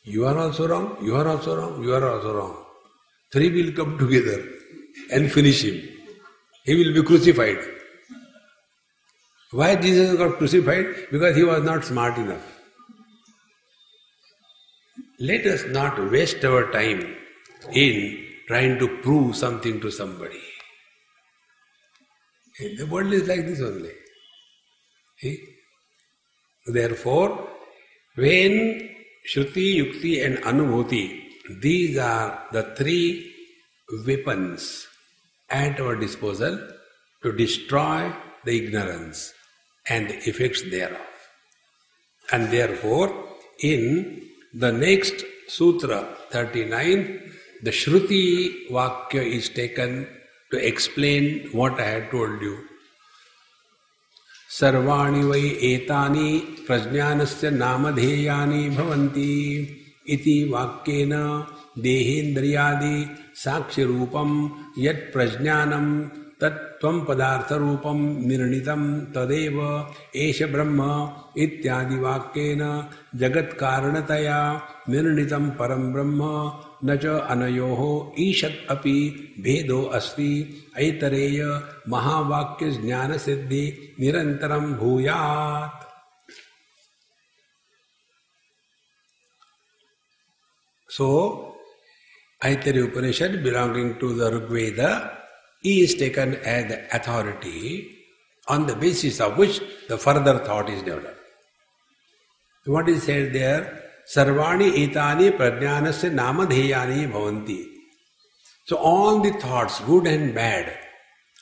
[0.03, 2.65] You are also wrong, you are also wrong, you are also wrong.
[3.31, 4.47] Three will come together
[5.11, 5.81] and finish him.
[6.63, 7.57] He will be crucified.
[9.51, 11.07] Why Jesus got crucified?
[11.11, 12.43] Because he was not smart enough.
[15.19, 17.15] Let us not waste our time
[17.71, 20.41] in trying to prove something to somebody.
[22.77, 23.91] The world is like this only.
[26.67, 27.47] Therefore,
[28.15, 28.89] when
[29.29, 31.21] Shruti, Yukti, and Anubhuti,
[31.61, 33.33] these are the three
[34.05, 34.87] weapons
[35.49, 36.59] at our disposal
[37.23, 38.13] to destroy
[38.44, 39.32] the ignorance
[39.88, 41.00] and the effects thereof.
[42.32, 43.08] And therefore,
[43.60, 44.22] in
[44.54, 50.06] the next Sutra 39, the Shruti Vakya is taken
[50.50, 52.56] to explain what I had told you.
[54.58, 56.30] सर्वाणि वै एतानि
[56.66, 59.34] प्रज्ञानस्य नामधेयानि भवन्ति
[60.14, 61.12] इति वाक्येन
[61.84, 62.96] देहेन्द्रियादि
[63.44, 64.30] साक्ष्यरूपं
[64.86, 65.86] यत् प्रज्ञानं
[66.41, 76.21] तत्त्वं पदार्थरूपं निर्णितं तदेव एष ब्रह्म इत्यादि वाक्येन जगत्कारणतया निर्णितं परं ब्रह्म
[76.85, 78.97] न च अनयोः ईषत् अपि
[79.39, 80.33] भेदो अस्ति।
[80.77, 85.85] ऐतरेय महावाक्य ज्ञान सिद्धि निरंतरम भूयात्।
[90.97, 91.07] So,
[92.45, 94.91] Aitareya Upanishad belonging to the Rigveda
[95.65, 97.95] is taken as the authority
[98.47, 101.19] on the basis of which the further thought is developed.
[102.65, 103.83] What is said there?
[104.13, 107.65] Sarvani etani prajnanasya namadheyani bhavanti.
[108.65, 110.77] So all the thoughts, good and bad,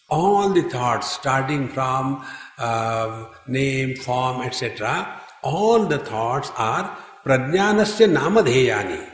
[0.09, 2.25] all the thoughts starting from
[2.57, 9.09] uh, name, form, etc., all the thoughts are prajnanasya namadheyani.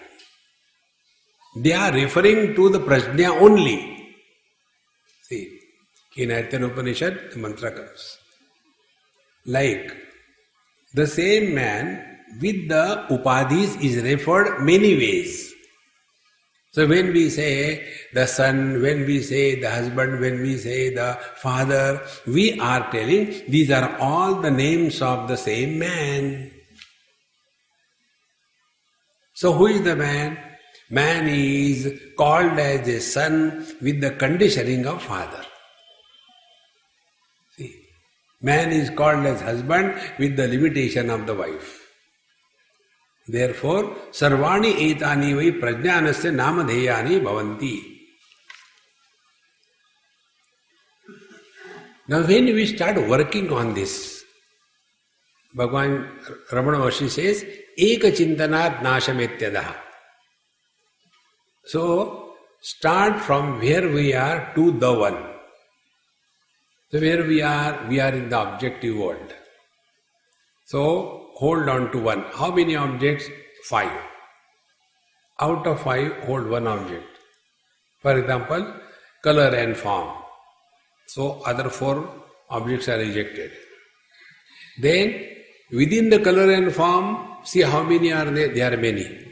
[1.57, 3.98] They are referring to the prajna only.
[5.29, 5.59] See,
[6.17, 8.17] in Upanishad, the mantra comes.
[9.45, 9.95] Like,
[10.95, 15.53] the same man with the upadhis is referred many ways.
[16.71, 21.19] So when we say the son, when we say the husband, when we say the
[21.35, 26.51] father, we are telling these are all the names of the same man.
[29.33, 30.48] So who is the man?
[30.89, 35.43] Man is called as a son with the conditioning of father.
[37.55, 37.75] See,
[38.41, 41.79] man is called as husband with the limitation of the wife.
[43.27, 47.95] Therefore, sarvani etani vai prajnanasya namadheyani bhavanti.
[52.07, 54.23] Now, when we start working on this,
[55.55, 56.07] Bhagavan
[56.49, 57.45] Ramana Maharshi says,
[57.77, 59.88] Eka chintanat.
[61.65, 65.17] So, start from where we are to the one.
[66.91, 69.33] So, where we are, we are in the objective world.
[70.65, 72.25] So, hold on to one.
[72.33, 73.25] How many objects?
[73.65, 73.91] Five.
[75.39, 77.07] Out of five, hold one object.
[78.01, 78.73] For example,
[79.23, 80.09] color and form.
[81.07, 82.07] So other four
[82.49, 83.51] objects are rejected.
[84.79, 85.27] Then
[85.71, 88.53] within the color and form, see how many are there?
[88.53, 89.28] There are many.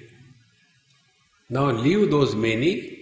[1.50, 2.98] Now leave those many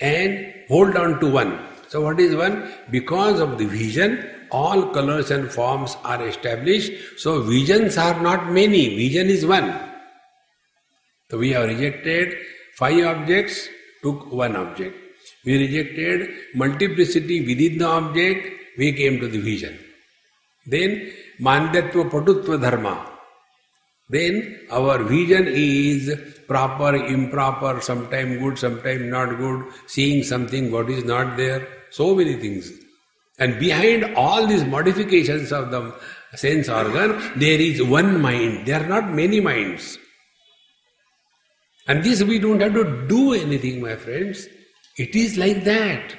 [0.00, 1.58] and hold on to one.
[1.88, 2.72] So what is one?
[2.90, 6.92] Because of the vision, all colors and forms are established.
[7.18, 9.68] So visions are not many, vision is one.
[11.30, 12.36] So we have rejected
[12.76, 13.68] five objects,
[14.02, 14.96] took one object.
[15.44, 18.48] We rejected multiplicity within the object,
[18.78, 19.78] we came to the vision.
[20.66, 23.08] Then mandatva patutva dharma.
[24.10, 26.14] Then our vision is
[26.52, 32.34] proper, improper, sometime good, sometime not good, seeing something what is not there, so many
[32.36, 32.70] things.
[33.38, 35.94] And behind all these modifications of the
[36.34, 38.66] sense organ, there is one mind.
[38.66, 39.98] There are not many minds.
[41.88, 44.46] And this we don't have to do anything, my friends.
[44.98, 46.14] It is like that.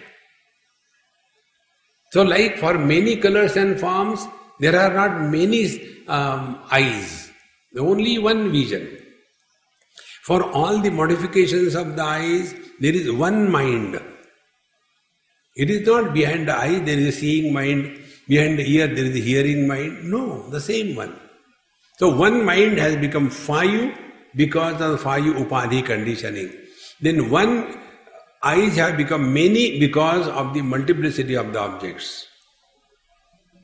[2.12, 4.28] So, like for many colors and forms,
[4.60, 5.64] there are not many
[6.08, 7.32] um, eyes,
[7.78, 9.03] only one vision.
[10.26, 14.02] For all the modifications of the eyes, there is one mind.
[15.56, 18.00] It is not behind the eye, there is a seeing mind.
[18.28, 20.10] Behind the ear there is a hearing mind.
[20.10, 21.14] No, the same one.
[21.98, 23.98] So one mind has become five
[24.36, 26.52] because of five upadhi conditioning.
[27.02, 27.78] Then one
[28.42, 32.28] eyes have become many because of the multiplicity of the objects.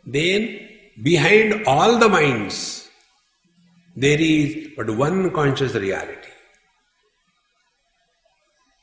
[0.06, 0.60] Then
[1.04, 2.90] behind all the minds
[3.96, 6.30] there is but one conscious reality.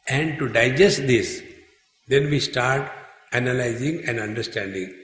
[0.09, 1.43] And to digest this,
[2.09, 2.91] then we start
[3.33, 4.95] analyzing and understanding.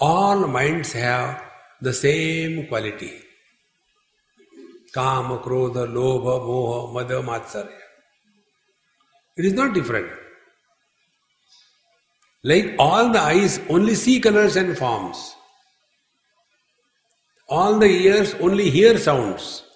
[0.00, 1.42] All minds have
[1.80, 3.12] the same quality.
[4.92, 7.78] Kama, Krodha, Lobha, Moha, Mada, Matsarya.
[9.36, 10.10] It is not different.
[12.42, 15.34] Like all the eyes only see colors and forms.
[17.48, 19.67] All the ears only hear sounds.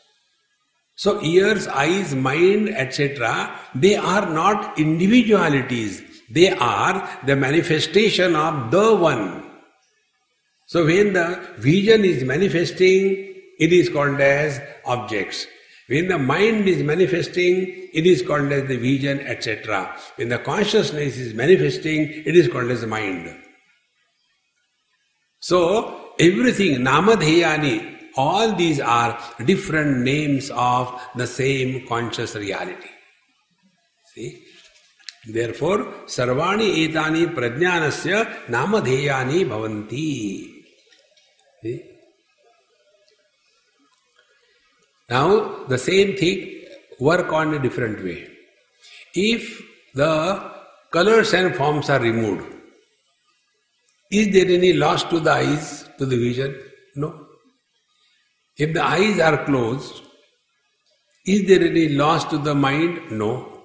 [0.94, 6.02] So ears, eyes, mind, etc., they are not individualities.
[6.30, 9.50] They are the manifestation of the one.
[10.66, 15.46] So when the vision is manifesting, it is called as objects.
[15.88, 19.94] When the mind is manifesting, it is called as the vision, etc.
[20.16, 23.36] When the consciousness is manifesting, it is called as the mind.
[25.40, 32.90] So everything, namadheyani, all these are different names of the same conscious reality.
[34.14, 34.44] See?
[35.26, 40.64] Therefore, sarvani etani prajnanasya namadheyani bhavanti.
[41.62, 41.82] See?
[45.08, 46.64] Now, the same thing
[46.98, 48.28] work on a different way.
[49.14, 49.62] If
[49.94, 50.50] the
[50.90, 52.46] colors and forms are removed,
[54.10, 56.54] is there any loss to the eyes, to the vision?
[56.96, 57.21] No.
[58.62, 60.02] If the eyes are closed,
[61.26, 63.10] is there any loss to the mind?
[63.10, 63.64] No.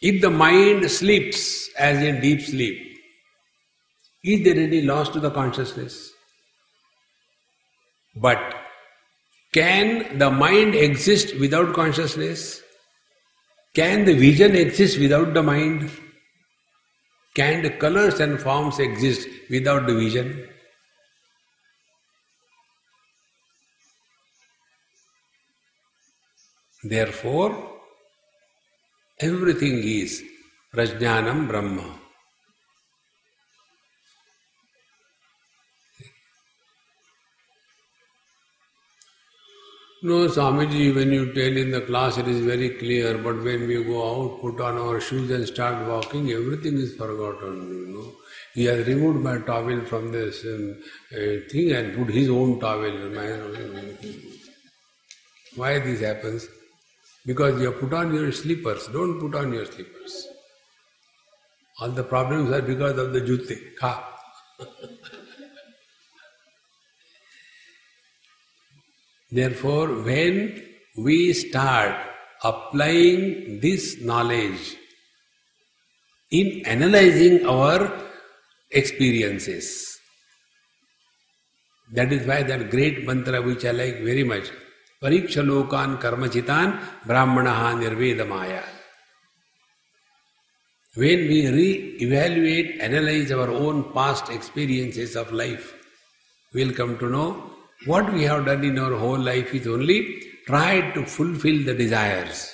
[0.00, 2.76] If the mind sleeps, as in deep sleep,
[4.22, 6.12] is there any loss to the consciousness?
[8.14, 8.54] But
[9.52, 12.62] can the mind exist without consciousness?
[13.74, 15.90] Can the vision exist without the mind?
[17.34, 20.48] Can the colors and forms exist without the vision?
[26.84, 27.80] Therefore,
[29.20, 30.22] everything is
[30.74, 31.98] Prajnanam Brahma.
[40.04, 43.84] No, Swamiji, when you tell in the class it is very clear, but when we
[43.84, 48.12] go out, put on our shoes and start walking, everything is forgotten, you know.
[48.54, 52.90] He has removed my towel from this um, uh, thing and put his own towel.
[55.54, 56.48] Why this happens?
[57.24, 58.88] Because you have put on your slippers.
[58.88, 60.26] Don't put on your slippers.
[61.80, 63.76] All the problems are because of the jute.
[63.78, 64.04] Kha.
[69.30, 70.62] Therefore, when
[70.98, 71.96] we start
[72.44, 74.76] applying this knowledge
[76.30, 77.90] in analyzing our
[78.70, 79.98] experiences,
[81.92, 84.50] that is why that great mantra which I like very much,
[85.02, 86.70] परीक्ष लोकान कर्मचितान
[87.06, 87.48] ब्राह्मण
[87.78, 88.62] निर्वेद माया
[90.96, 91.40] when we
[92.04, 95.72] reevaluate analyse our own past experiences of life
[96.54, 97.24] we'll come to know
[97.88, 100.00] what we have done in our whole life is only
[100.46, 102.44] try to fulfil the desires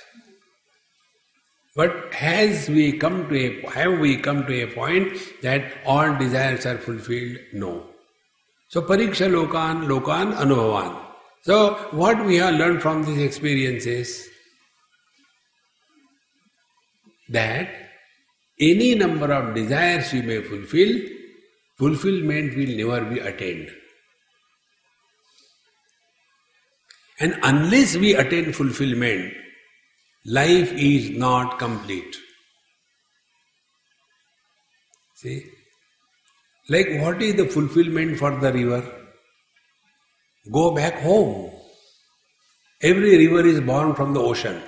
[1.76, 6.76] but has we come to have we come to a point that all desires are
[6.86, 7.74] fulfilled no
[8.70, 10.96] so परीक्षा लोकान लोकान अनुभवान
[11.48, 14.28] So, what we have learned from these experiences
[17.30, 17.70] that
[18.60, 21.00] any number of desires you may fulfill,
[21.78, 23.70] fulfillment will never be attained.
[27.18, 29.32] And unless we attain fulfillment,
[30.26, 32.14] life is not complete.
[35.14, 35.46] See?
[36.68, 38.97] Like what is the fulfillment for the river?
[40.50, 41.50] Go back home.
[42.82, 44.62] Every river is born from the ocean.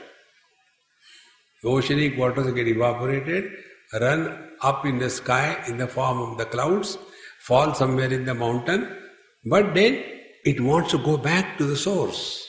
[1.62, 3.50] The oceanic waters get evaporated,
[3.98, 6.98] run up in the sky in the form of the clouds,
[7.46, 8.94] fall somewhere in the mountain,
[9.46, 10.02] but then
[10.44, 12.46] it wants to go back to the source.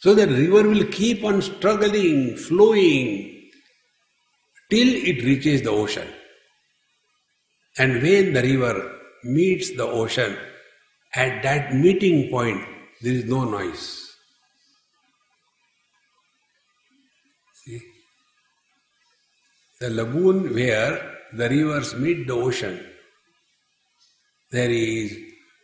[0.00, 3.50] So the river will keep on struggling, flowing,
[4.70, 6.08] till it reaches the ocean.
[7.78, 10.36] And when the river meets the ocean,
[11.14, 12.62] at that meeting point,
[13.02, 14.16] there is no noise.
[17.64, 17.80] See?
[19.80, 22.80] The lagoon where the rivers meet the ocean,
[24.50, 25.16] there is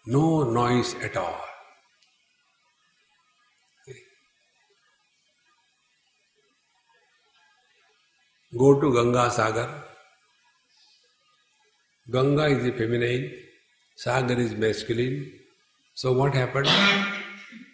[0.07, 1.41] no noise at all.
[8.57, 9.85] Go to Ganga Sagar.
[12.11, 13.31] Ganga is the feminine,
[14.03, 15.33] Sagar is masculine.
[15.95, 16.69] So what happened?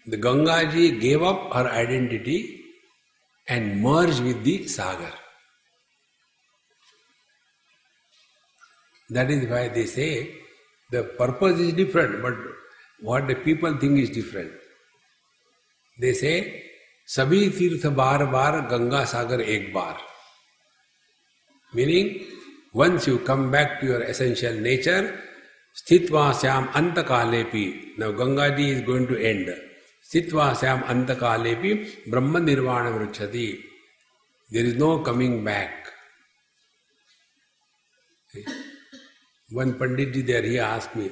[0.06, 2.62] The Gangaji gave up her identity
[3.46, 5.12] and merged with the Sagar.
[9.10, 10.34] That is why they say
[10.90, 12.34] the purpose is different, but
[13.02, 14.52] what the people think is different.
[16.00, 16.62] They say,
[17.04, 19.98] Sabi Tirtha Bar Bar Ganga Sagar Ek Bar.
[21.74, 22.24] Meaning,
[22.72, 25.20] once you come back to your essential nature,
[25.74, 27.98] Sthitva Syam Antakalepi.
[27.98, 29.48] Now Gangaji is going to end.
[30.08, 33.58] Sthitva Syam Antakalepi Brahma Nirvana Vrachati.
[34.50, 35.88] There is no coming back.
[39.50, 41.10] One Panditji there, he asked me,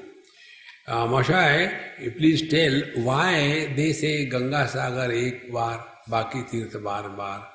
[0.89, 7.47] uh, Mashai, please tell why they say Ganga Sagar ek bar, baki tirth bar bar.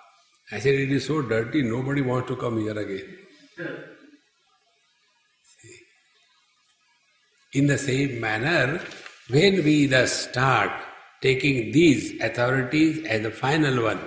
[0.52, 3.97] I said, it is so dirty, nobody wants to come here again.
[7.55, 8.81] In the same manner,
[9.29, 10.73] when we thus start
[11.21, 14.01] taking these authorities as the final one,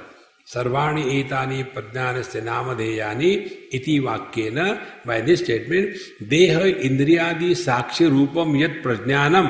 [0.53, 3.31] सर्वाणी एतानि प्रज्ञानस्य नामधेयानि
[3.73, 4.59] इति वाक्येन
[5.05, 5.95] by this statement
[6.33, 9.47] देह इंद्रियादि साक्ष्य रूपम यत प्रज्ञानम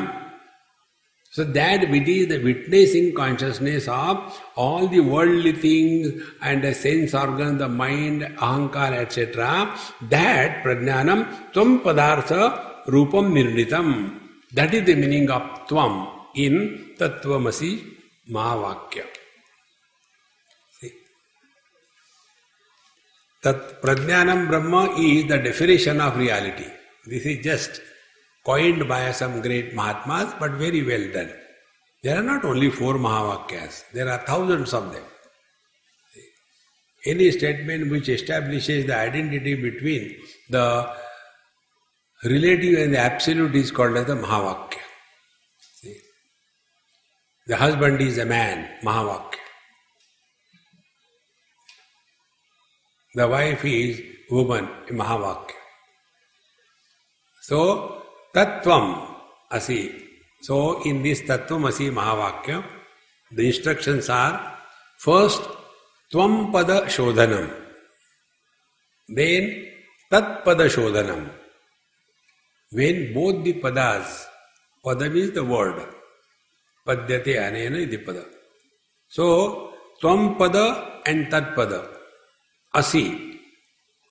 [1.32, 7.14] so that which is the witnessing consciousness of all the worldly things and the sense
[7.14, 14.19] organs, the mind, ahankar, etc., that prajnanam tvam padartha Rupam Nirnitam.
[14.53, 17.85] That is the meaning of Tvam in Tattvamasi
[18.31, 19.05] Mahavakya.
[23.43, 26.67] That Prajnanam Brahma is the definition of reality.
[27.07, 27.81] This is just
[28.45, 31.33] coined by some great Mahatmas, but very well done.
[32.03, 35.05] There are not only four Mahavakyas, there are thousands of them.
[37.07, 40.17] Any statement which establishes the identity between
[40.51, 40.93] the
[42.25, 44.79] relative and the absolute is called as the Mahavakya.
[45.77, 45.97] See?
[47.47, 49.37] The husband is a man, Mahavakya.
[53.15, 54.01] The wife is
[54.31, 55.55] woman, Mahavakya.
[57.43, 58.03] So,
[58.35, 59.17] Tattvam
[59.51, 59.93] Asi.
[60.43, 62.65] So, in this Tattvam Asi Mahavakya,
[63.33, 64.59] the instructions are
[64.99, 65.43] first
[66.13, 67.51] Tvam Pada Shodhanam,
[69.09, 69.67] then
[70.11, 71.40] Tat Pada Shodhanam.
[72.73, 74.27] When both the padas,
[74.85, 75.83] pada means the word,
[76.87, 78.25] padyate anena iti pada.
[79.09, 81.87] So, tvam pada and tat pada,
[82.75, 83.39] asi,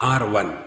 [0.01, 0.57] are one.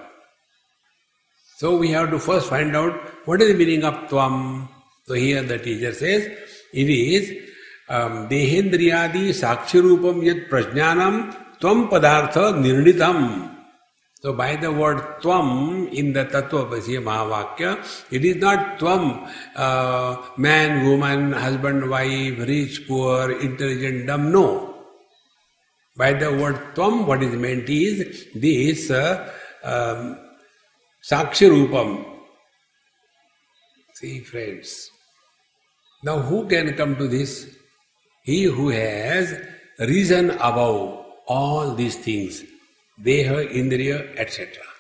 [1.56, 2.92] So we have to first find out
[3.24, 4.68] what is the meaning of tvam.
[5.06, 6.26] So here the teacher says,
[6.72, 7.30] it is
[7.88, 13.51] um, dehendriyadi sakshirupam yat prajnanam tvam padartha nirnitam.
[14.22, 17.72] So by the word tvam in the Tattvamasi Mahavakya,
[18.12, 24.76] it is not tvam, uh, man, woman, husband, wife, rich, poor, intelligent, dumb, no.
[25.96, 29.28] By the word tvam, what is meant is this uh,
[29.64, 30.20] um,
[31.02, 32.04] Sakshirupam.
[33.94, 34.88] See friends,
[36.04, 37.56] now who can come to this?
[38.22, 39.34] He who has
[39.80, 42.44] reason above all these things
[43.02, 44.70] देह, इंद्रिय etcetera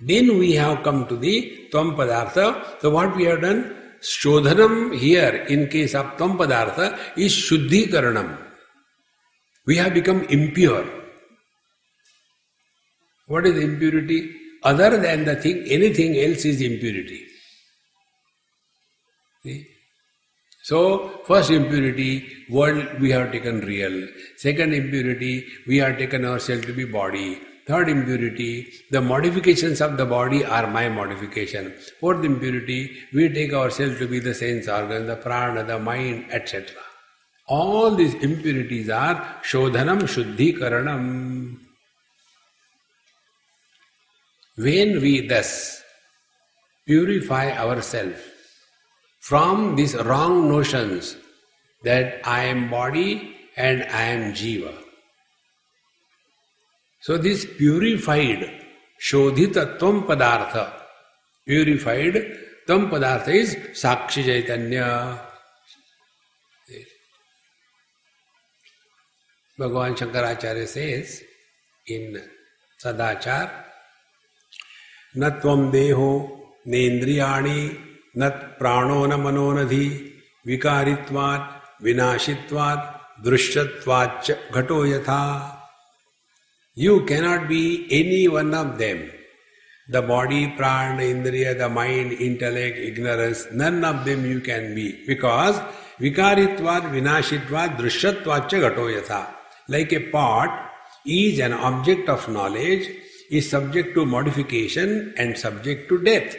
[0.00, 1.40] then we have come to the
[1.72, 2.38] त्वम पदार्थ
[2.82, 3.62] तो what we have done
[4.04, 8.28] शोधनम here in case of त्वम पदार्थ is शुद्धिकरणम
[9.66, 10.82] we have become impure
[13.30, 14.18] what is impurity
[14.64, 17.22] other than the thing anything else is impurity
[20.68, 24.08] So, first impurity, world we have taken real.
[24.36, 27.40] Second impurity, we have taken ourselves to be body.
[27.68, 31.72] Third impurity, the modifications of the body are my modification.
[32.00, 36.74] Fourth impurity, we take ourselves to be the sense organ, the prana, the mind, etc.
[37.46, 41.58] All these impurities are shodhanam, shuddhikaranam.
[44.56, 45.80] When we thus
[46.84, 48.18] purify ourselves
[49.28, 51.16] from these wrong notions
[51.82, 54.72] that I am body and I am jiva.
[57.00, 58.50] So this purified
[59.02, 60.72] Shodhita Tvam Padartha,
[61.44, 62.14] purified
[62.68, 65.20] Tvam Padartha is Sakshi Chaitanya.
[69.58, 71.22] Bhagavan Shankaracharya says
[71.88, 72.22] in
[72.82, 73.50] Sadachar,
[75.16, 76.08] त्वं देहो
[76.68, 77.60] नेन्द्रियाणि
[78.16, 80.10] Nat prano na mano nadhi
[80.46, 81.42] vikaritvat
[81.82, 85.52] vinashitvat drishyatvat ghato yatha.
[86.74, 89.10] You cannot be any one of them.
[89.90, 95.04] The body, prana, indriya, the mind, intellect, ignorance, none of them you can be.
[95.06, 95.56] Because
[96.00, 99.26] vikaritvat, vinashitvat, drishyatvat ghato yatha.
[99.68, 100.70] Like a pot
[101.04, 102.88] is an object of knowledge,
[103.30, 106.34] is subject to modification and subject to death.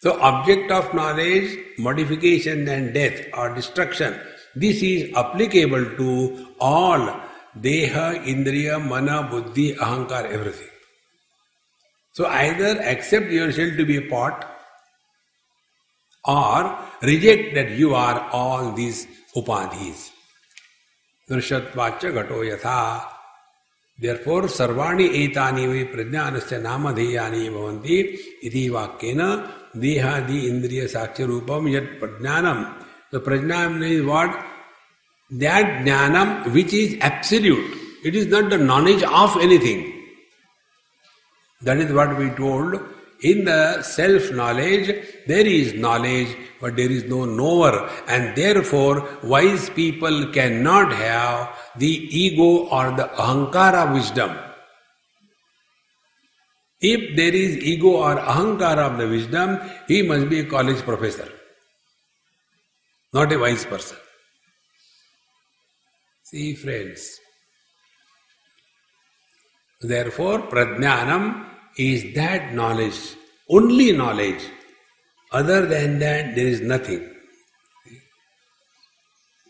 [0.00, 4.18] So, object of knowledge, modification and death or destruction,
[4.54, 7.20] this is applicable to all
[7.58, 10.68] deha, indriya, mana, buddhi, ahankar, everything.
[12.12, 14.44] So either accept yourself to be a pot
[16.24, 20.10] or reject that you are all these upadhis.
[21.30, 23.04] Nrishatvacha yatha.
[23.98, 32.74] Therefore, sarvani etani vai prajnanasya namadheyani bhavanti iti vakyena dehadi indriya sakya rupam yat prajnanam.
[33.10, 34.30] The prajnanam is what?
[35.30, 37.76] That jnanam which is absolute.
[38.04, 39.92] It is not the knowledge of anything.
[41.62, 42.80] That is what we told.
[43.22, 44.96] In the self knowledge,
[45.26, 52.08] there is knowledge, but there is no knower, and therefore, wise people cannot have the
[52.16, 54.34] ego or the ahankara wisdom.
[56.80, 61.28] If there is ego or ahankara of the wisdom, he must be a college professor,
[63.12, 63.98] not a wise person.
[66.24, 67.18] See, friends.
[69.82, 72.98] Therefore, prajnanam is that knowledge,
[73.48, 74.42] only knowledge.
[75.32, 77.14] Other than that, there is nothing.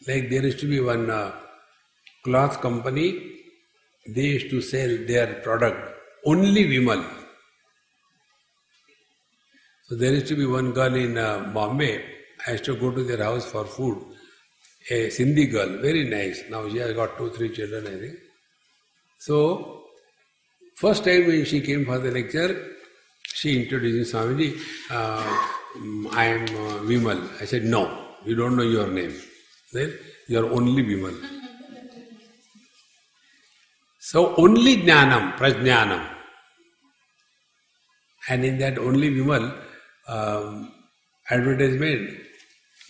[0.07, 1.33] Like there used to be one uh,
[2.24, 3.37] cloth company,
[4.09, 7.19] they used to sell their product only Vimal.
[9.91, 12.03] So there used to be one girl in uh, Bombay.
[12.47, 13.99] I used to go to their house for food.
[14.88, 16.45] A Sindhi girl, very nice.
[16.49, 18.14] Now she has got two, three children, I think.
[19.18, 19.80] So
[20.80, 22.70] First time when she came for the lecture,
[23.22, 24.59] she introduced Swamiji,
[24.91, 25.20] uh,
[26.11, 27.20] I am uh, Vimal.
[27.38, 27.82] I said, no,
[28.24, 29.14] you don't know your name.
[29.74, 29.93] Then
[30.26, 31.14] you are only Vimal.
[33.99, 36.03] So only Jnanam, Prajnanam.
[38.30, 39.55] And in that only Vimal
[40.11, 40.72] um,
[41.30, 42.11] advertisement,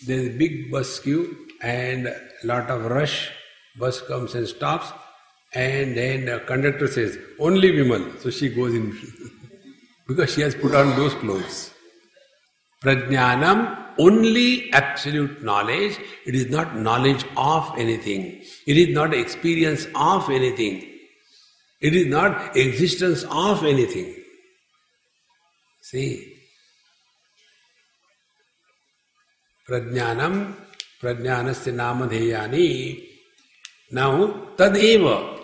[0.05, 3.31] there is a big bus queue and a lot of rush.
[3.77, 4.91] Bus comes and stops
[5.53, 8.97] and then the conductor says, only women." So she goes in
[10.07, 11.73] because she has put on those clothes.
[12.83, 15.97] Prajnanam, only absolute knowledge.
[16.25, 18.41] It is not knowledge of anything.
[18.65, 20.87] It is not experience of anything.
[21.79, 24.15] It is not existence of anything.
[25.81, 26.30] See?
[29.71, 30.53] Prajnanam,
[31.01, 33.01] prajnanasya namadheyani.
[33.91, 35.39] Now, tadeva,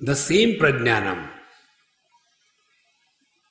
[0.00, 1.28] the same prajnanam.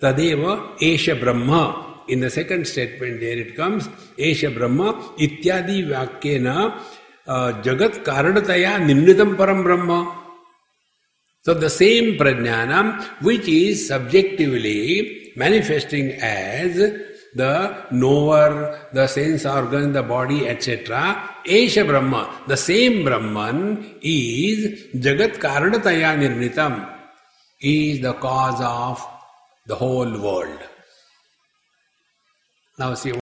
[0.02, 2.04] Tadeva Esha Brahma.
[2.08, 3.88] In the second statement, there it comes
[4.18, 6.82] Esha Brahma Ityadi Vakyena
[7.28, 10.24] uh, Jagat Karanataya Nirnitam Param Brahma.
[11.44, 16.80] So the same prajnanam which is subjectively manifesting as
[17.36, 21.30] the knower, the sense organ, the body, etc.
[21.46, 26.90] Esha Brahma, the same Brahman is Jagat Karanataya Nirnitam,
[27.62, 29.06] is the cause of
[29.66, 30.60] the whole world.
[32.78, 33.12] Now see